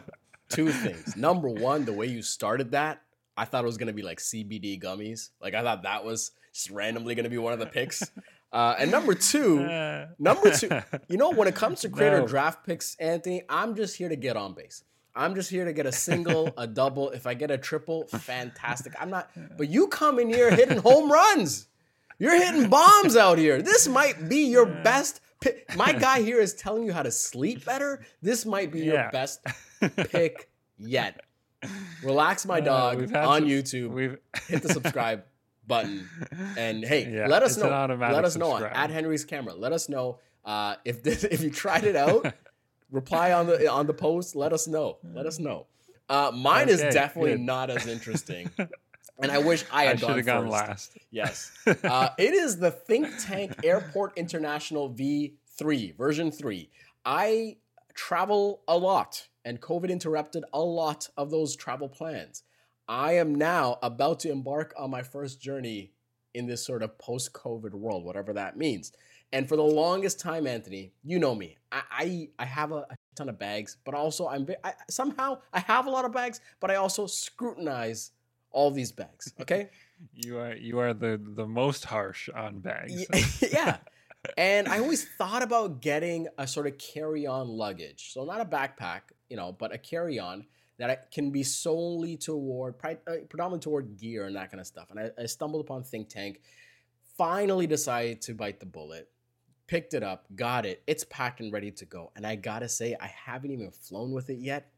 two 0.49 0.71
things. 0.71 1.17
Number 1.17 1.49
one, 1.49 1.85
the 1.85 1.93
way 1.93 2.07
you 2.07 2.21
started 2.21 2.73
that, 2.73 3.03
I 3.37 3.45
thought 3.45 3.65
it 3.65 3.67
was 3.67 3.79
gonna 3.79 3.93
be 3.93 4.03
like 4.03 4.19
CBD 4.19 4.81
gummies. 4.81 5.31
Like 5.41 5.55
I 5.55 5.63
thought 5.63 5.83
that 5.85 6.05
was 6.05 6.33
just 6.53 6.71
randomly 6.71 7.15
gonna 7.15 7.31
be 7.31 7.39
one 7.39 7.53
of 7.53 7.59
the 7.59 7.67
picks. 7.67 8.11
Uh, 8.55 8.77
and 8.79 8.91
number 8.91 9.15
two, 9.15 9.59
Uh, 9.65 10.07
Number 10.19 10.51
two, 10.53 10.71
you 11.09 11.17
know, 11.17 11.31
when 11.33 11.49
it 11.49 11.57
comes 11.57 11.81
to 11.81 11.89
creator 11.89 12.21
No. 12.21 12.27
draft 12.27 12.65
picks, 12.65 12.95
Anthony, 13.01 13.43
I'm 13.49 13.75
just 13.75 13.97
here 13.97 14.09
to 14.09 14.17
get 14.17 14.37
on 14.37 14.55
base. 14.55 14.85
I'm 15.17 15.35
just 15.35 15.51
here 15.51 15.65
to 15.65 15.73
get 15.73 15.87
a 15.87 15.93
single, 15.93 16.51
a 16.57 16.67
double. 16.67 17.11
If 17.11 17.27
I 17.27 17.35
get 17.35 17.51
a 17.51 17.59
triple, 17.59 18.07
fantastic. 18.07 18.93
I'm 19.01 19.11
not, 19.11 19.29
but 19.59 19.69
you 19.69 19.89
come 19.89 20.19
in 20.21 20.29
here 20.29 20.51
hitting 20.55 20.79
home 20.79 21.11
runs. 21.11 21.67
You're 22.21 22.41
hitting 22.41 22.71
bombs 22.71 23.17
out 23.17 23.39
here. 23.39 23.61
This 23.61 23.89
might 23.89 24.29
be 24.29 24.47
your 24.47 24.67
best 24.67 25.21
pick. 25.41 25.77
My 25.77 25.93
guy 25.93 26.23
here 26.23 26.39
is 26.41 26.55
telling 26.55 26.85
you 26.85 26.93
how 26.93 27.03
to 27.03 27.11
sleep 27.11 27.65
better. 27.65 28.05
This 28.23 28.47
might 28.47 28.71
be 28.71 28.83
your 28.85 28.95
Yeah. 28.95 29.11
best 29.11 29.41
pick 29.97 30.49
yet. 30.79 31.21
Relax 32.05 32.47
my 32.47 32.59
Uh, 32.59 32.65
dog 32.65 33.01
we've 33.01 33.15
on 33.17 33.41
some- 33.41 33.49
YouTube. 33.49 33.89
We've 33.91 34.17
Hit 34.47 34.63
the 34.63 34.69
subscribe 34.73 35.25
button 35.67 36.09
and 36.57 36.85
hey, 36.85 37.11
Yeah, 37.13 37.27
let 37.27 37.43
us 37.43 37.57
know. 37.57 37.69
Let 37.69 38.25
us 38.25 38.37
know 38.37 38.51
subscribe. 38.51 38.73
at 38.77 38.91
Henry's 38.91 39.25
camera. 39.25 39.55
Let 39.55 39.73
us 39.73 39.89
know 39.89 40.19
uh, 40.45 40.77
if 40.85 41.03
this, 41.03 41.25
if 41.35 41.43
you 41.43 41.51
tried 41.51 41.85
it 41.85 41.97
out. 41.97 42.33
reply 42.91 43.33
on 43.33 43.47
the 43.47 43.69
on 43.69 43.87
the 43.87 43.95
post. 43.95 44.37
Let 44.37 44.53
us 44.53 44.69
know. 44.69 44.99
Let 45.15 45.27
us 45.27 45.39
know. 45.39 45.67
Uh, 46.09 46.31
mine 46.33 46.69
is 46.69 46.81
definitely 46.81 47.33
good. 47.33 47.41
not 47.41 47.71
as 47.71 47.87
interesting, 47.87 48.51
and 49.21 49.33
I 49.33 49.39
wish 49.39 49.65
I 49.73 49.83
I 49.83 49.85
had 49.87 50.01
should 50.01 50.25
gone, 50.27 50.45
gone 50.45 50.49
last. 50.49 50.97
Yes, 51.11 51.51
uh, 51.67 52.11
it 52.19 52.35
is 52.35 52.59
the 52.59 52.71
Think 52.71 53.09
Tank 53.21 53.53
Airport 53.65 54.17
International 54.17 54.91
V3 54.91 55.97
version 55.97 56.31
three. 56.31 56.71
I 57.05 57.57
travel 57.95 58.63
a 58.69 58.77
lot, 58.77 59.29
and 59.45 59.61
COVID 59.61 59.89
interrupted 59.89 60.45
a 60.53 60.61
lot 60.61 61.09
of 61.17 61.31
those 61.31 61.57
travel 61.57 61.89
plans. 61.89 62.43
I 62.89 63.13
am 63.13 63.35
now 63.35 63.79
about 63.83 64.21
to 64.21 64.31
embark 64.31 64.75
on 64.77 64.91
my 64.91 65.03
first 65.03 65.41
journey 65.41 65.93
in 66.35 66.47
this 66.47 66.65
sort 66.65 66.83
of 66.83 66.99
post-COVID 66.99 67.73
world, 67.73 68.05
whatever 68.05 68.33
that 68.33 68.57
means. 68.57 68.93
And 69.33 69.49
for 69.49 69.57
the 69.57 69.63
longest 69.63 70.21
time, 70.21 70.47
Anthony, 70.47 70.93
you 71.03 71.19
know 71.19 71.35
me. 71.35 71.59
I 71.73 71.83
I, 71.91 72.29
I 72.39 72.45
have 72.45 72.73
a, 72.73 72.87
a 72.91 72.97
ton 73.17 73.29
of 73.29 73.39
bags, 73.39 73.79
but 73.85 73.95
also 73.95 74.29
I'm 74.29 74.47
I, 74.63 74.75
somehow 74.89 75.39
I 75.53 75.61
have 75.61 75.87
a 75.87 75.91
lot 75.91 76.05
of 76.05 76.13
bags, 76.13 76.41
but 76.61 76.71
I 76.71 76.77
also 76.77 77.07
scrutinize 77.07 78.13
all 78.51 78.71
these 78.71 78.93
bags. 78.93 79.33
Okay. 79.41 79.71
You 80.13 80.39
are 80.39 80.55
you 80.55 80.79
are 80.79 80.93
the 80.93 81.21
the 81.23 81.47
most 81.47 81.85
harsh 81.85 82.29
on 82.29 82.61
bags. 82.61 83.07
Yeah. 83.53 83.79
And 84.39 84.69
I 84.69 84.79
always 84.79 85.05
thought 85.05 85.43
about 85.43 85.83
getting 85.83 86.29
a 86.39 86.47
sort 86.47 86.67
of 86.67 86.79
carry-on 86.79 87.47
luggage. 87.47 88.13
So 88.13 88.25
not 88.25 88.41
a 88.41 88.45
backpack, 88.45 89.01
you 89.29 89.37
know, 89.37 89.53
but 89.53 89.75
a 89.75 89.79
carry-on 89.79 90.47
that 90.79 91.11
can 91.11 91.31
be 91.31 91.43
solely 91.43 92.17
toward, 92.17 92.75
uh, 92.85 92.95
predominantly 93.29 93.61
toward 93.61 93.97
gear 93.97 94.27
and 94.27 94.37
that 94.37 94.51
kind 94.51 94.61
of 94.61 94.67
stuff. 94.67 94.91
And 94.91 94.99
I, 95.01 95.11
I 95.23 95.27
stumbled 95.27 95.65
upon 95.65 95.85
Think 95.85 96.09
Tank, 96.09 96.41
finally 97.17 97.67
decided 97.67 98.21
to 98.23 98.35
bite 98.35 98.61
the 98.61 98.67
bullet, 98.67 99.09
picked 99.67 99.95
it 99.95 100.03
up, 100.03 100.27
got 100.35 100.67
it. 100.67 100.83
It's 100.87 101.05
packed 101.05 101.41
and 101.41 101.53
ready 101.53 101.71
to 101.73 101.85
go. 101.85 102.11
And 102.17 102.27
I 102.27 102.37
gotta 102.37 102.69
say, 102.69 102.97
I 103.01 103.07
haven't 103.07 103.53
even 103.53 103.71
flown 103.71 104.13
with 104.13 104.31
it 104.31 104.39
yet, 104.39 104.73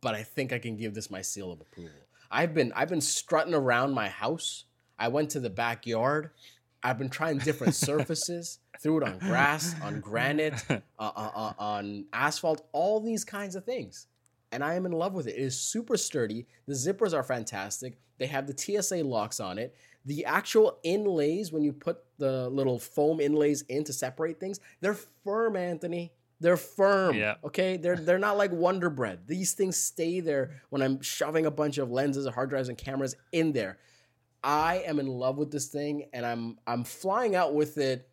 but 0.00 0.14
I 0.14 0.22
think 0.22 0.52
I 0.52 0.58
can 0.58 0.76
give 0.76 0.94
this 0.94 1.10
my 1.10 1.22
seal 1.22 1.52
of 1.52 1.60
approval. 1.60 1.92
I've 2.30 2.54
been 2.54 2.72
I've 2.74 2.88
been 2.88 3.00
strutting 3.00 3.54
around 3.54 3.94
my 3.94 4.08
house. 4.08 4.64
I 4.98 5.08
went 5.08 5.30
to 5.30 5.40
the 5.40 5.50
backyard. 5.50 6.30
I've 6.82 6.98
been 6.98 7.08
trying 7.08 7.38
different 7.38 7.74
surfaces. 7.88 8.58
Threw 8.80 8.98
it 8.98 9.02
on 9.02 9.18
grass, 9.18 9.74
on 9.82 10.00
granite, 10.00 10.64
uh, 10.70 10.80
uh, 10.98 11.30
uh, 11.34 11.52
on 11.58 12.06
asphalt, 12.12 12.66
all 12.72 13.00
these 13.00 13.24
kinds 13.24 13.56
of 13.56 13.64
things. 13.64 14.06
And 14.52 14.64
I 14.64 14.74
am 14.74 14.86
in 14.86 14.92
love 14.92 15.14
with 15.14 15.26
it. 15.26 15.34
It 15.36 15.42
is 15.42 15.60
super 15.60 15.96
sturdy. 15.96 16.46
The 16.66 16.74
zippers 16.74 17.12
are 17.12 17.22
fantastic. 17.22 17.98
They 18.18 18.26
have 18.26 18.46
the 18.46 18.56
TSA 18.56 19.04
locks 19.04 19.40
on 19.40 19.58
it. 19.58 19.74
The 20.06 20.24
actual 20.24 20.78
inlays, 20.82 21.52
when 21.52 21.62
you 21.62 21.72
put 21.72 21.98
the 22.18 22.48
little 22.48 22.78
foam 22.78 23.20
inlays 23.20 23.62
in 23.62 23.84
to 23.84 23.92
separate 23.92 24.40
things, 24.40 24.58
they're 24.80 24.94
firm, 25.24 25.56
Anthony. 25.56 26.12
They're 26.40 26.56
firm. 26.56 27.16
Yeah. 27.16 27.34
Okay. 27.44 27.76
They're 27.76 27.96
they're 27.96 28.18
not 28.18 28.38
like 28.38 28.52
Wonder 28.52 28.90
Bread. 28.90 29.26
These 29.26 29.52
things 29.54 29.76
stay 29.76 30.20
there 30.20 30.62
when 30.70 30.82
I'm 30.82 31.00
shoving 31.02 31.46
a 31.46 31.50
bunch 31.50 31.78
of 31.78 31.90
lenses, 31.90 32.26
hard 32.28 32.48
drives, 32.48 32.68
and 32.68 32.78
cameras 32.78 33.16
in 33.32 33.52
there. 33.52 33.78
I 34.42 34.84
am 34.86 35.00
in 35.00 35.08
love 35.08 35.36
with 35.36 35.50
this 35.50 35.66
thing, 35.66 36.08
and 36.12 36.24
I'm 36.24 36.58
I'm 36.66 36.84
flying 36.84 37.34
out 37.34 37.54
with 37.54 37.76
it 37.76 38.08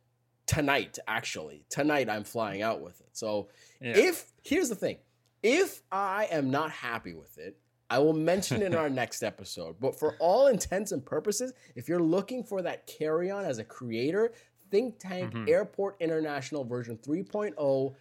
tonight. 0.48 0.98
Actually, 1.08 1.66
tonight 1.70 2.10
I'm 2.10 2.24
flying 2.24 2.62
out 2.64 2.82
with 2.82 3.00
it. 3.00 3.10
So 3.14 3.50
Yeah. 3.80 3.96
if 3.96 4.32
here's 4.44 4.70
the 4.70 4.76
thing, 4.76 4.98
if 5.46 5.84
I 5.92 6.28
am 6.32 6.50
not 6.50 6.72
happy 6.72 7.14
with 7.14 7.38
it, 7.38 7.56
I 7.88 8.00
will 8.00 8.14
mention 8.14 8.64
it 8.64 8.66
in 8.66 8.76
our 8.76 8.90
next 9.02 9.22
episode. 9.22 9.76
But 9.80 9.98
for 9.98 10.16
all 10.20 10.48
intents 10.48 10.92
and 10.92 11.06
purposes, 11.06 11.54
if 11.76 11.88
you're 11.88 12.00
looking 12.02 12.44
for 12.44 12.64
that 12.64 12.88
carry-on 12.88 13.46
as 13.46 13.60
a 13.60 13.64
creator, 13.64 14.32
Think 14.72 14.98
Tank 14.98 15.32
Mhm. 15.34 15.48
Airport 15.48 15.98
International 16.02 16.64
version 16.64 16.98
3.0, 16.98 17.96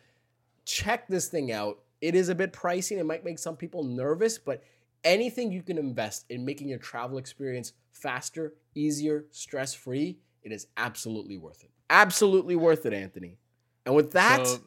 check 0.65 1.07
this 1.07 1.29
thing 1.29 1.53
out. 1.53 1.83
It 2.01 2.15
is 2.15 2.31
a 2.31 2.35
bit 2.35 2.53
pricey 2.55 2.97
it 2.97 3.05
might 3.05 3.25
make 3.25 3.39
some 3.39 3.57
people 3.57 3.85
nervous, 3.85 4.39
but 4.39 4.63
anything 5.05 5.53
you 5.53 5.63
can 5.63 5.77
invest 5.77 6.25
in 6.31 6.45
making 6.47 6.69
your 6.69 6.79
travel 6.79 7.19
experience 7.19 7.75
faster, 7.93 8.55
easier, 8.75 9.27
stress-free 9.31 10.19
It 10.43 10.53
is 10.53 10.67
absolutely 10.79 11.37
worth 11.39 11.63
it. 11.63 11.71
Absolutely 11.91 12.57
worth 12.57 12.85
it, 12.87 12.93
Anthony. 12.95 13.39
And 13.87 13.95
with 13.95 14.13
that, 14.13 14.47
So, 14.47 14.61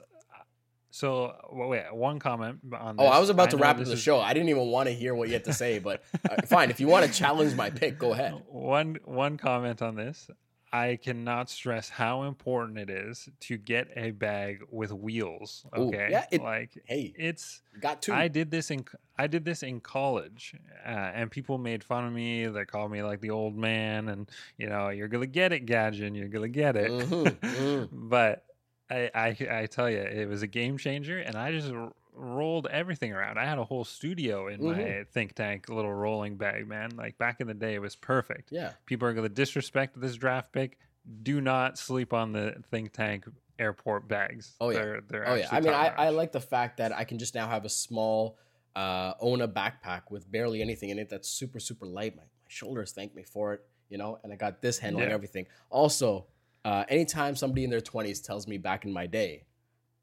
so 0.89 1.33
wait, 1.51 1.83
one 1.93 2.19
comment 2.19 2.59
on 2.77 2.95
oh. 2.99 3.05
I 3.05 3.19
was 3.19 3.29
about 3.29 3.51
to 3.51 3.57
wrap 3.57 3.77
up 3.79 3.85
the 3.85 3.91
is- 3.93 4.01
show. 4.01 4.19
I 4.19 4.33
didn't 4.33 4.49
even 4.49 4.67
want 4.67 4.87
to 4.87 4.93
hear 4.93 5.13
what 5.15 5.27
you 5.27 5.33
had 5.33 5.45
to 5.45 5.53
say, 5.53 5.79
but 5.79 6.03
uh, 6.29 6.41
fine. 6.45 6.69
If 6.69 6.79
you 6.79 6.87
want 6.87 7.05
to 7.05 7.11
challenge 7.11 7.53
my 7.55 7.69
pick, 7.69 7.99
go 7.99 8.13
ahead. 8.13 8.33
One 8.47 8.97
one 9.05 9.37
comment 9.37 9.81
on 9.81 9.95
this. 9.95 10.29
I 10.71 10.97
cannot 11.01 11.49
stress 11.49 11.87
how 11.87 12.23
important 12.23 12.77
it 12.77 12.89
is 12.89 13.29
to 13.41 13.57
get 13.57 13.87
a 13.95 14.11
bag 14.11 14.59
with 14.69 14.91
wheels. 14.91 15.65
Ooh, 15.77 15.83
Okay, 15.83 16.09
yeah, 16.11 16.25
it- 16.29 16.41
like 16.41 16.71
Hey, 16.85 17.13
it's 17.17 17.61
got 17.79 18.01
two. 18.01 18.13
I 18.13 18.27
did 18.27 18.51
this 18.51 18.69
in 18.69 18.83
I 19.17 19.27
did 19.27 19.45
this 19.45 19.63
in 19.63 19.79
college, 19.79 20.53
uh, 20.85 20.89
and 20.89 21.31
people 21.31 21.57
made 21.57 21.83
fun 21.83 22.05
of 22.05 22.13
me. 22.13 22.47
They 22.47 22.65
called 22.65 22.91
me 22.91 23.01
like 23.01 23.21
the 23.21 23.29
old 23.31 23.55
man, 23.57 24.09
and 24.09 24.29
you 24.57 24.67
know, 24.67 24.89
you're 24.89 25.07
gonna 25.07 25.25
get 25.25 25.53
it, 25.53 25.65
Gadget. 25.65 26.13
You're 26.15 26.27
gonna 26.27 26.47
get 26.49 26.75
it. 26.75 26.91
Mhm, 26.91 27.25
mhm. 27.39 27.89
but 27.91 28.43
I, 28.89 29.09
I 29.13 29.37
I 29.61 29.65
tell 29.65 29.89
you, 29.89 29.99
it 29.99 30.27
was 30.27 30.41
a 30.41 30.47
game 30.47 30.77
changer, 30.77 31.19
and 31.19 31.35
I 31.35 31.51
just 31.51 31.71
r- 31.71 31.91
rolled 32.13 32.67
everything 32.67 33.11
around. 33.13 33.37
I 33.37 33.45
had 33.45 33.57
a 33.57 33.63
whole 33.63 33.83
studio 33.85 34.47
in 34.47 34.63
my 34.63 34.73
Mhm. 34.75 35.07
think 35.09 35.33
tank 35.35 35.69
little 35.69 35.93
rolling 35.93 36.37
bag, 36.37 36.67
man. 36.67 36.91
Like 36.95 37.17
back 37.17 37.41
in 37.41 37.47
the 37.47 37.53
day, 37.53 37.75
it 37.75 37.81
was 37.81 37.95
perfect. 37.95 38.51
yeah. 38.51 38.71
People 38.85 39.07
are 39.07 39.13
gonna 39.13 39.29
disrespect 39.29 39.99
this 39.99 40.15
draft 40.15 40.51
pick. 40.51 40.77
Do 41.23 41.39
not 41.41 41.77
sleep 41.77 42.13
on 42.13 42.31
the 42.33 42.61
think 42.71 42.91
tank 42.93 43.25
airport 43.59 44.07
bags. 44.07 44.55
Oh, 44.59 44.69
yeah. 44.69 44.77
they're, 44.79 45.01
they're 45.07 45.29
Oh 45.29 45.35
yeah. 45.35 45.47
I 45.51 45.59
mean, 45.61 45.73
I, 45.73 45.87
I 45.87 46.09
like 46.09 46.31
the 46.31 46.39
fact 46.41 46.77
that 46.77 46.91
I 46.91 47.03
can 47.05 47.17
just 47.17 47.33
now 47.35 47.47
have 47.47 47.65
a 47.65 47.69
small 47.69 48.37
uh, 48.75 49.13
Ona 49.21 49.47
backpack 49.47 50.03
with 50.11 50.31
barely 50.31 50.61
anything 50.61 50.89
in 50.89 50.99
it. 50.99 51.09
That's 51.09 51.27
super 51.27 51.59
super 51.59 51.85
light. 51.85 52.15
My, 52.15 52.21
my 52.23 52.27
shoulders 52.49 52.91
thank 52.91 53.15
me 53.15 53.23
for 53.23 53.53
it. 53.53 53.61
You 53.89 53.97
know, 53.97 54.19
and 54.23 54.31
I 54.33 54.35
got 54.35 54.61
this 54.61 54.77
handling 54.79 55.07
Yeah. 55.09 55.13
everything. 55.15 55.45
Also, 55.69 56.27
uh, 56.65 56.83
anytime 56.89 57.35
somebody 57.35 57.63
in 57.63 57.69
their 57.69 57.81
twenties 57.81 58.19
tells 58.21 58.47
me 58.47 58.57
back 58.57 58.85
in 58.85 58.91
my 58.91 59.05
day, 59.07 59.43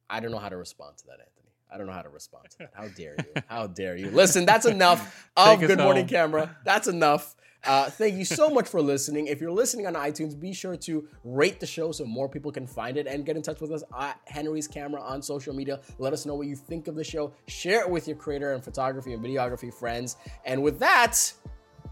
I 0.09 0.21
don't 0.21 0.31
know 0.31 0.39
how 0.39 0.49
to 0.49 0.57
respond 0.57 0.97
to 0.99 1.07
that, 1.07 1.19
Anthony. 1.21 1.31
I 1.73 1.77
don't 1.79 1.87
know 1.87 1.93
how 1.93 2.03
to 2.03 2.09
respond 2.09 2.51
to 2.51 2.59
that. 2.59 2.71
How 2.75 2.89
dare 2.89 3.17
you? 3.19 3.43
How 3.49 3.67
dare 3.67 3.97
you? 3.97 4.11
Listen, 4.11 4.47
that's 4.47 4.65
enough 4.67 5.29
of 5.37 5.59
Good 5.61 5.79
Morning 5.79 6.05
home. 6.05 6.09
Camera. 6.09 6.57
That's 6.65 6.87
enough. 6.89 7.35
Uh, 7.67 7.89
thank 7.89 8.15
you 8.17 8.27
so 8.27 8.51
much 8.51 8.69
for 8.69 8.83
listening. 8.83 9.27
If 9.27 9.41
you're 9.41 9.51
listening 9.51 9.87
on 9.87 9.95
iTunes, 9.95 10.39
be 10.39 10.53
sure 10.53 10.77
to 10.77 11.09
rate 11.25 11.61
the 11.61 11.67
show 11.67 11.93
so 11.93 12.05
more 12.05 12.29
people 12.29 12.53
can 12.53 12.67
find 12.67 12.99
it 12.99 13.07
and 13.07 13.25
get 13.25 13.37
in 13.39 13.43
touch 13.43 13.63
with 13.63 13.73
us 13.73 13.83
at 13.99 14.21
Henry's 14.27 14.69
Camera 14.69 15.01
on 15.01 15.23
social 15.23 15.55
media. 15.55 15.81
Let 15.99 16.13
us 16.13 16.27
know 16.27 16.35
what 16.35 16.47
you 16.47 16.57
think 16.57 16.89
of 16.89 16.95
the 16.95 17.03
show. 17.03 17.33
Share 17.49 17.81
it 17.81 17.89
with 17.89 18.07
your 18.07 18.19
creator 18.19 18.53
and 18.53 18.63
photography 18.63 19.15
and 19.15 19.25
videography 19.25 19.73
friends. 19.73 20.19
And 20.45 20.63
with 20.63 20.79
that, 20.81 21.33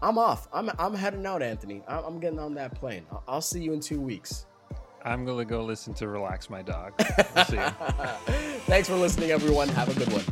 I'm 0.03 0.19
off. 0.19 0.47
I'm, 0.53 0.69
I'm 0.77 0.93
heading 0.93 1.25
out, 1.25 1.41
Anthony. 1.41 1.81
I'm, 1.87 2.03
I'm 2.03 2.19
getting 2.19 2.37
on 2.37 2.53
that 2.53 2.75
plane. 2.75 3.07
I'll, 3.11 3.23
I'll 3.27 3.41
see 3.41 3.63
you 3.63 3.73
in 3.73 3.79
two 3.79 3.99
weeks. 3.99 4.45
I'm 5.03 5.25
gonna 5.25 5.45
go 5.45 5.63
listen 5.63 5.93
to 5.95 6.07
"Relax 6.07 6.49
My 6.49 6.61
Dog." 6.61 6.93
We'll 7.35 7.45
see. 7.45 7.59
Thanks 8.67 8.87
for 8.87 8.95
listening, 8.95 9.31
everyone. 9.31 9.67
Have 9.69 9.89
a 9.89 9.93
good 9.99 10.11
one. 10.13 10.23